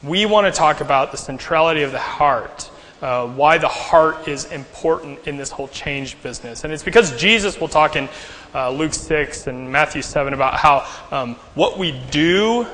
[0.00, 2.70] We want to talk about the centrality of the heart
[3.04, 6.64] uh, why the heart is important in this whole change business.
[6.64, 8.08] And it's because Jesus will talk in
[8.54, 12.66] uh, Luke 6 and Matthew 7 about how um, what we do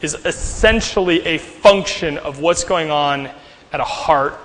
[0.00, 3.30] is essentially a function of what's going on
[3.72, 4.38] at a heart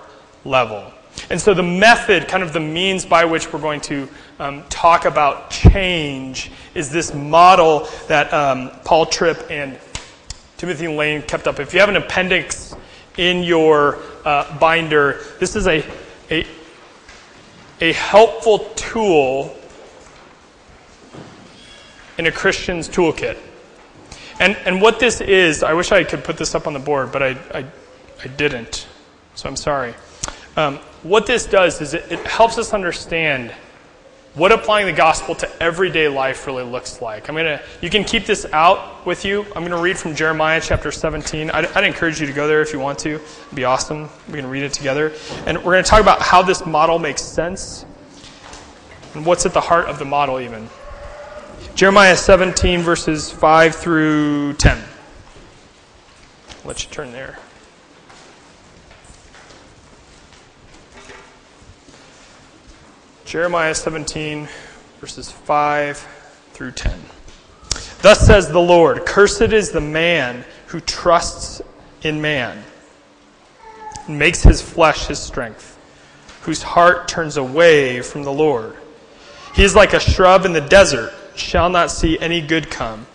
[0.43, 0.91] level.
[1.29, 5.05] And so the method, kind of the means by which we're going to um, talk
[5.05, 9.79] about change, is this model that um, Paul Tripp and
[10.57, 11.59] Timothy Lane kept up.
[11.59, 12.75] If you have an appendix
[13.17, 15.21] in your uh, binder.
[15.39, 15.85] This is a,
[16.29, 16.45] a,
[17.81, 19.55] a helpful tool
[22.17, 23.37] in a Christian's toolkit.
[24.39, 27.11] And, and what this is, I wish I could put this up on the board,
[27.11, 27.65] but I, I,
[28.23, 28.87] I didn't.
[29.35, 29.93] So I'm sorry.
[30.57, 33.51] Um, what this does is it, it helps us understand
[34.35, 37.29] what applying the gospel to everyday life really looks like.
[37.29, 39.45] I'm gonna, you can keep this out with you.
[39.55, 41.49] I'm gonna read from Jeremiah chapter 17.
[41.51, 43.15] I'd, I'd encourage you to go there if you want to.
[43.15, 44.09] It'd be awesome.
[44.27, 45.13] We can read it together.
[45.45, 47.85] And we're gonna talk about how this model makes sense
[49.13, 50.69] and what's at the heart of the model even.
[51.75, 54.77] Jeremiah 17 verses 5 through 10.
[54.77, 54.85] I'll
[56.63, 57.37] let you turn there.
[63.25, 64.47] Jeremiah 17,
[65.01, 65.97] verses 5
[66.53, 66.97] through 10.
[68.01, 71.61] Thus says the Lord Cursed is the man who trusts
[72.03, 72.63] in man
[74.07, 75.77] and makes his flesh his strength,
[76.43, 78.77] whose heart turns away from the Lord.
[79.53, 83.07] He is like a shrub in the desert, shall not see any good come.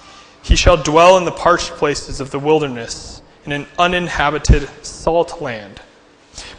[0.42, 5.80] He shall dwell in the parched places of the wilderness, in an uninhabited salt land.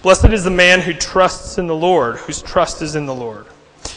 [0.02, 3.46] Blessed is the man who trusts in the Lord, whose trust is in the Lord.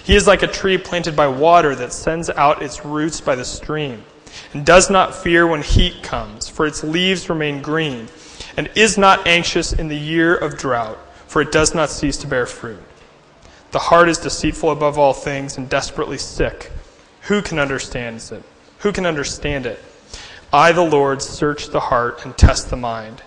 [0.05, 3.45] He is like a tree planted by water that sends out its roots by the
[3.45, 4.05] stream,
[4.53, 8.09] and does not fear when heat comes, for its leaves remain green,
[8.57, 12.27] and is not anxious in the year of drought, for it does not cease to
[12.27, 12.83] bear fruit.
[13.71, 16.71] The heart is deceitful above all things and desperately sick.
[17.25, 18.43] Who can understand it?
[18.79, 19.83] Who can understand it?
[20.53, 23.23] I, the Lord, search the heart and test the mind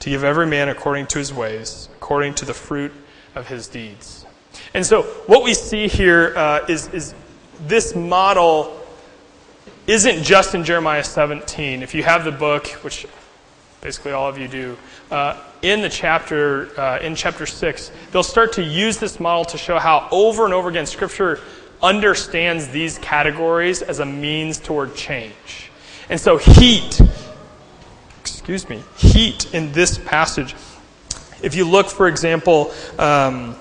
[0.00, 2.92] to give every man according to his ways, according to the fruit
[3.34, 4.26] of his deeds.
[4.74, 7.14] And so, what we see here uh, is is
[7.60, 8.78] this model
[9.86, 11.82] isn't just in Jeremiah 17.
[11.82, 13.06] If you have the book, which
[13.80, 14.76] basically all of you do,
[15.10, 19.58] uh, in the chapter, uh, in chapter 6, they'll start to use this model to
[19.58, 21.40] show how over and over again Scripture
[21.82, 25.70] understands these categories as a means toward change.
[26.08, 27.00] And so, heat
[28.46, 30.54] excuse me, heat in this passage.
[31.42, 33.56] If you look, for example, um,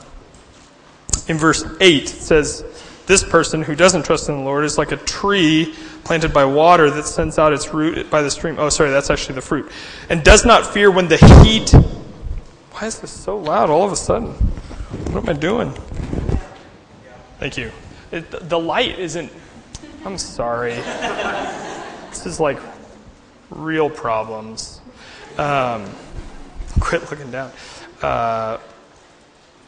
[1.28, 2.64] in verse 8, it says,
[3.08, 6.92] This person who doesn't trust in the Lord is like a tree planted by water
[6.92, 8.58] that sends out its root by the stream.
[8.60, 9.72] Oh, sorry, that's actually the fruit.
[10.08, 11.72] And does not fear when the heat.
[12.74, 14.34] Why is this so loud all of a sudden?
[15.14, 15.72] What am I doing?
[17.40, 17.72] Thank you.
[18.16, 19.32] It, the light isn't.
[20.06, 20.76] I'm sorry.
[22.10, 22.60] This is like
[23.50, 24.80] real problems.
[25.38, 25.90] Um,
[26.80, 27.52] quit looking down.
[28.02, 28.58] Uh,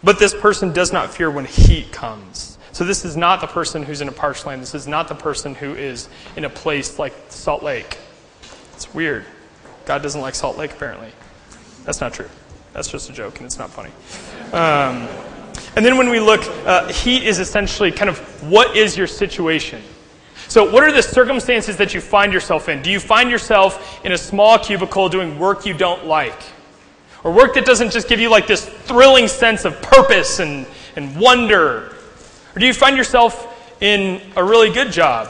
[0.02, 2.58] but this person does not fear when heat comes.
[2.72, 4.62] So this is not the person who's in a parched land.
[4.62, 7.98] This is not the person who is in a place like Salt Lake.
[8.76, 9.26] It's weird.
[9.86, 11.12] God doesn't like Salt Lake, apparently.
[11.84, 12.30] That's not true.
[12.72, 13.92] That's just a joke, and it's not funny.
[14.54, 15.10] Um,
[15.78, 18.18] and then when we look, uh, heat is essentially kind of
[18.50, 19.80] what is your situation?
[20.48, 22.82] So, what are the circumstances that you find yourself in?
[22.82, 26.42] Do you find yourself in a small cubicle doing work you don't like?
[27.24, 30.66] Or work that doesn't just give you like this thrilling sense of purpose and,
[30.96, 31.96] and wonder?
[32.56, 35.30] Or do you find yourself in a really good job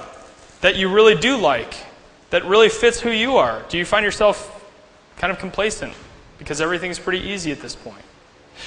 [0.62, 1.74] that you really do like,
[2.30, 3.66] that really fits who you are?
[3.68, 4.66] Do you find yourself
[5.18, 5.92] kind of complacent
[6.38, 8.07] because everything's pretty easy at this point?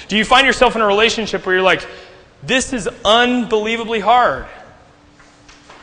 [0.07, 1.85] Do you find yourself in a relationship where you're like,
[2.43, 4.45] this is unbelievably hard?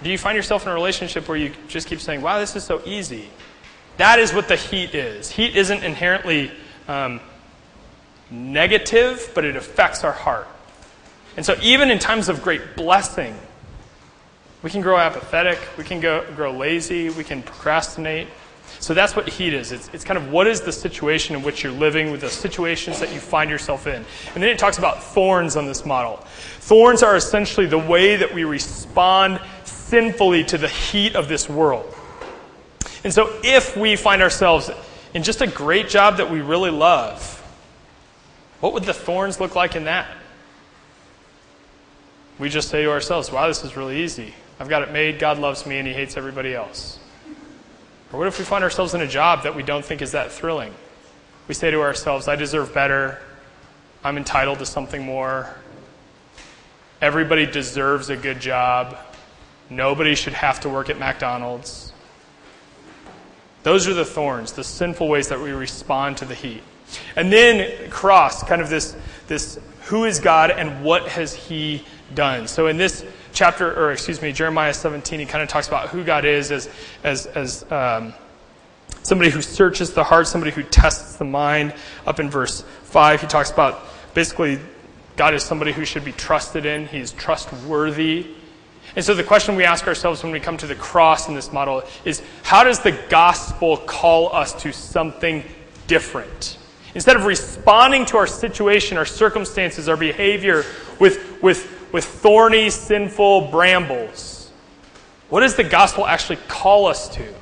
[0.02, 2.64] Do you find yourself in a relationship where you just keep saying, wow, this is
[2.64, 3.28] so easy?
[3.96, 5.30] That is what the heat is.
[5.30, 6.52] Heat isn't inherently
[6.86, 7.20] um,
[8.30, 10.46] negative, but it affects our heart.
[11.36, 13.36] And so, even in times of great blessing,
[14.62, 18.28] we can grow apathetic, we can go, grow lazy, we can procrastinate.
[18.80, 19.72] So, that's what heat is.
[19.72, 23.00] It's, it's kind of what is the situation in which you're living with the situations
[23.00, 24.04] that you find yourself in.
[24.34, 26.16] And then it talks about thorns on this model.
[26.60, 31.92] Thorns are essentially the way that we respond sinfully to the heat of this world.
[33.04, 34.70] And so, if we find ourselves
[35.14, 37.34] in just a great job that we really love,
[38.60, 40.08] what would the thorns look like in that?
[42.38, 44.34] We just say to ourselves, wow, this is really easy.
[44.60, 45.18] I've got it made.
[45.18, 46.97] God loves me and he hates everybody else.
[48.12, 50.32] Or what if we find ourselves in a job that we don't think is that
[50.32, 50.74] thrilling?
[51.46, 53.20] We say to ourselves, I deserve better.
[54.02, 55.54] I'm entitled to something more.
[57.00, 58.96] Everybody deserves a good job.
[59.70, 61.92] Nobody should have to work at McDonald's.
[63.62, 66.62] Those are the thorns, the sinful ways that we respond to the heat.
[67.16, 68.96] And then cross, kind of this,
[69.26, 71.84] this who is God and what has he
[72.14, 72.48] done.
[72.48, 73.04] So in this
[73.38, 76.68] chapter, or excuse me, Jeremiah 17, he kind of talks about who God is as,
[77.04, 78.12] as, as um,
[79.02, 81.72] somebody who searches the heart, somebody who tests the mind.
[82.04, 84.58] Up in verse 5, he talks about basically
[85.16, 88.26] God is somebody who should be trusted in, he's trustworthy.
[88.96, 91.52] And so the question we ask ourselves when we come to the cross in this
[91.52, 95.44] model is how does the gospel call us to something
[95.86, 96.58] different?
[96.94, 100.64] Instead of responding to our situation, our circumstances, our behavior
[100.98, 104.50] with, with, with thorny, sinful brambles,
[105.28, 107.34] What does the gospel actually call us to?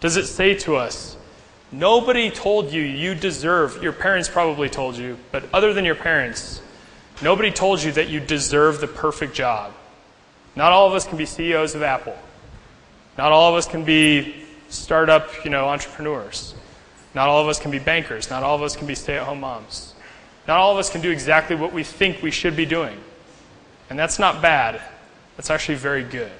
[0.00, 1.16] Does it say to us,
[1.70, 6.60] nobody told you you deserve, your parents probably told you, but other than your parents,
[7.22, 9.72] nobody told you that you deserve the perfect job.
[10.56, 12.16] Not all of us can be CEOs of Apple.
[13.16, 14.34] Not all of us can be
[14.68, 16.54] startup, you know, entrepreneurs.
[17.14, 18.28] Not all of us can be bankers.
[18.28, 19.94] Not all of us can be stay-at-home moms.
[20.46, 22.98] Not all of us can do exactly what we think we should be doing.
[23.90, 24.80] And that's not bad.
[25.36, 26.32] That's actually very good.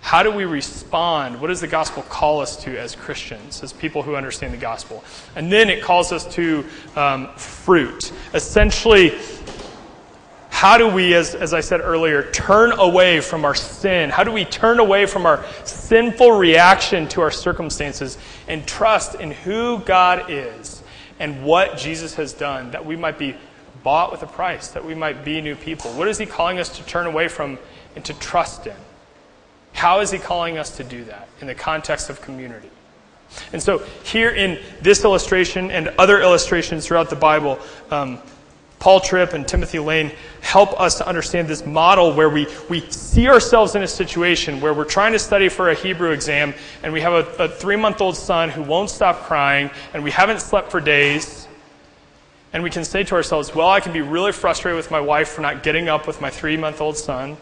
[0.00, 1.40] How do we respond?
[1.40, 5.04] What does the gospel call us to as Christians, as people who understand the gospel?
[5.36, 6.64] And then it calls us to
[6.96, 8.10] um, fruit.
[8.34, 9.18] Essentially,
[10.48, 14.10] how do we, as, as I said earlier, turn away from our sin?
[14.10, 18.18] How do we turn away from our sinful reaction to our circumstances
[18.48, 20.79] and trust in who God is
[21.20, 23.36] and what Jesus has done that we might be
[23.84, 25.92] bought with a price, that we might be new people?
[25.92, 27.58] What is He calling us to turn away from
[27.94, 28.74] and to trust in?
[29.72, 32.70] How is He calling us to do that in the context of community?
[33.52, 37.60] And so, here in this illustration and other illustrations throughout the Bible,
[37.90, 38.18] um,
[38.80, 40.10] Paul Tripp and Timothy Lane
[40.40, 44.72] help us to understand this model where we, we see ourselves in a situation where
[44.72, 48.00] we're trying to study for a Hebrew exam and we have a, a three month
[48.00, 51.46] old son who won't stop crying and we haven't slept for days.
[52.54, 55.28] And we can say to ourselves, well, I can be really frustrated with my wife
[55.28, 57.36] for not getting up with my three month old son.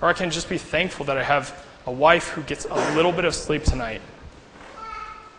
[0.00, 3.12] Or I can just be thankful that I have a wife who gets a little
[3.12, 4.00] bit of sleep tonight.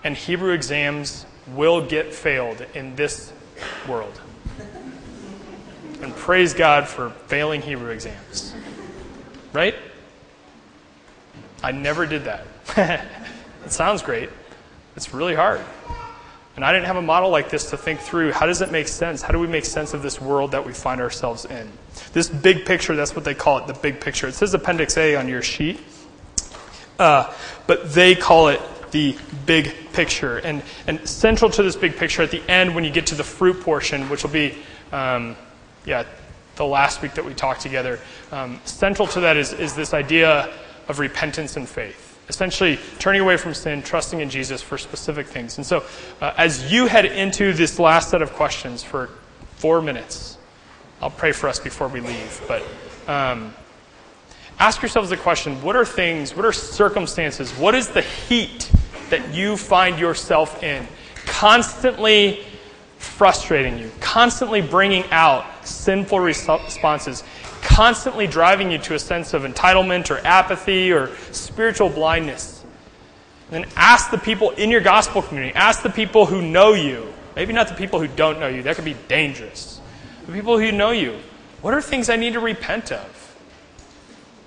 [0.03, 3.33] And Hebrew exams will get failed in this
[3.89, 4.21] world
[6.03, 8.53] and praise God for failing Hebrew exams.
[9.51, 9.75] Right?
[11.63, 12.45] I never did that.
[13.65, 14.29] it sounds great.
[14.95, 15.61] It's really hard.
[16.55, 18.87] And I didn't have a model like this to think through how does it make
[18.87, 19.21] sense?
[19.21, 21.71] How do we make sense of this world that we find ourselves in?
[22.11, 24.27] This big picture, that's what they call it, the big picture.
[24.27, 25.79] It says Appendix A on your sheet,
[26.99, 27.33] uh,
[27.65, 30.37] but they call it the big picture.
[30.37, 33.23] And, and central to this big picture at the end, when you get to the
[33.23, 34.55] fruit portion, which will be
[34.91, 35.35] um,
[35.85, 36.05] yeah,
[36.55, 37.99] the last week that we talked together.
[38.31, 40.53] Um, central to that is, is this idea
[40.87, 42.09] of repentance and faith.
[42.29, 45.57] Essentially, turning away from sin, trusting in Jesus for specific things.
[45.57, 45.83] And so,
[46.21, 49.09] uh, as you head into this last set of questions for
[49.57, 50.37] four minutes,
[51.01, 52.41] I'll pray for us before we leave.
[52.47, 52.63] But
[53.07, 53.53] um,
[54.57, 58.71] ask yourselves the question what are things, what are circumstances, what is the heat
[59.09, 60.87] that you find yourself in?
[61.25, 62.45] Constantly
[63.13, 67.23] frustrating you, constantly bringing out sinful responses,
[67.61, 72.63] constantly driving you to a sense of entitlement or apathy or spiritual blindness.
[73.51, 77.53] Then ask the people in your gospel community, ask the people who know you, maybe
[77.53, 79.79] not the people who don't know you, that could be dangerous.
[80.25, 81.19] The people who know you,
[81.61, 83.35] what are things I need to repent of?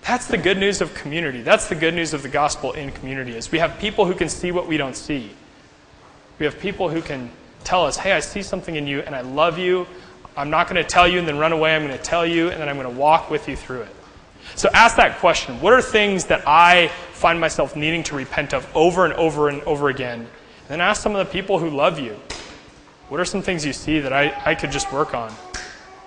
[0.03, 1.43] That's the good news of community.
[1.43, 4.29] That's the good news of the gospel in community is we have people who can
[4.29, 5.31] see what we don't see.
[6.39, 7.31] We have people who can
[7.67, 9.87] tell us, hey, I see something in you and I love you.
[10.37, 11.75] I'm not going to tell you and then run away.
[11.75, 13.97] I'm going to tell you and then I'm going to walk with you through it.
[14.55, 15.61] So ask that question.
[15.61, 19.63] What are things that I find myself needing to repent of over and over and
[19.63, 20.21] over again?
[20.21, 22.17] And then ask some of the people who love you.
[23.09, 25.33] What are some things you see that I, I could just work on?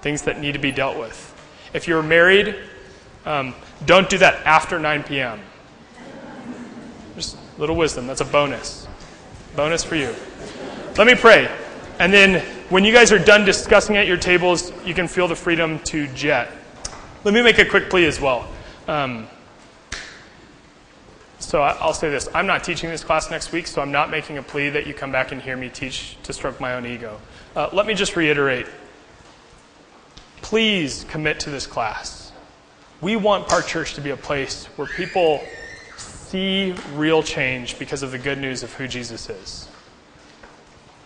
[0.02, 1.26] Things that need to be dealt with.
[1.74, 2.56] If you're married,
[3.26, 3.54] um,
[3.86, 5.42] don't do that after 9 p.m.
[7.16, 8.08] Just a little wisdom.
[8.08, 8.88] That's a bonus.
[9.56, 10.16] Bonus for you.
[11.00, 11.50] Let me pray.
[11.98, 15.36] And then when you guys are done discussing at your tables, you can feel the
[15.36, 16.52] freedom to jet.
[17.24, 18.50] Let me make a quick plea as well.
[18.86, 19.30] Um,
[21.40, 24.40] so I'll say this I'm not teaching this class next week, so I'm not making
[24.40, 27.18] a plea that you come back and hear me teach to stroke my own ego.
[27.56, 28.66] Uh, let me just reiterate
[30.42, 32.34] please commit to this class.
[33.00, 35.42] We want Park Church to be a place where people
[35.96, 39.69] see real change because of the good news of who Jesus is.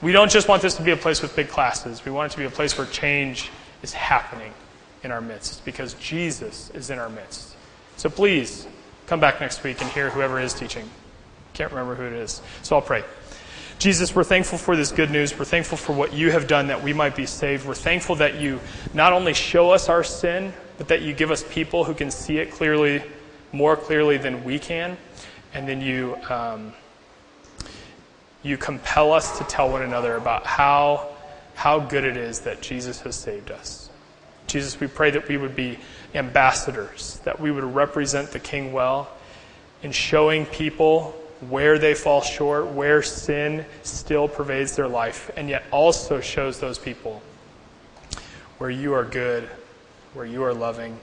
[0.03, 2.03] We don't just want this to be a place with big classes.
[2.03, 3.49] We want it to be a place where change
[3.81, 4.53] is happening
[5.01, 7.55] in our midst because Jesus is in our midst.
[7.95, 8.67] So please
[9.07, 10.89] come back next week and hear whoever is teaching.
[11.53, 12.41] Can't remember who it is.
[12.63, 13.05] So I'll pray.
[13.79, 15.39] Jesus, we're thankful for this good news.
[15.39, 17.65] We're thankful for what you have done that we might be saved.
[17.65, 18.59] We're thankful that you
[18.93, 22.39] not only show us our sin, but that you give us people who can see
[22.39, 23.01] it clearly,
[23.53, 24.97] more clearly than we can.
[25.53, 26.17] And then you.
[26.29, 26.73] Um,
[28.43, 31.07] you compel us to tell one another about how,
[31.55, 33.89] how good it is that Jesus has saved us.
[34.47, 35.79] Jesus, we pray that we would be
[36.13, 39.09] ambassadors, that we would represent the King well
[39.81, 41.15] in showing people
[41.49, 46.77] where they fall short, where sin still pervades their life, and yet also shows those
[46.77, 47.21] people
[48.57, 49.43] where you are good,
[50.13, 50.99] where you are loving,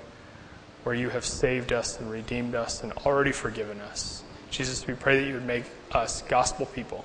[0.84, 4.22] where you have saved us and redeemed us and already forgiven us.
[4.50, 7.04] Jesus, we pray that you would make us gospel people.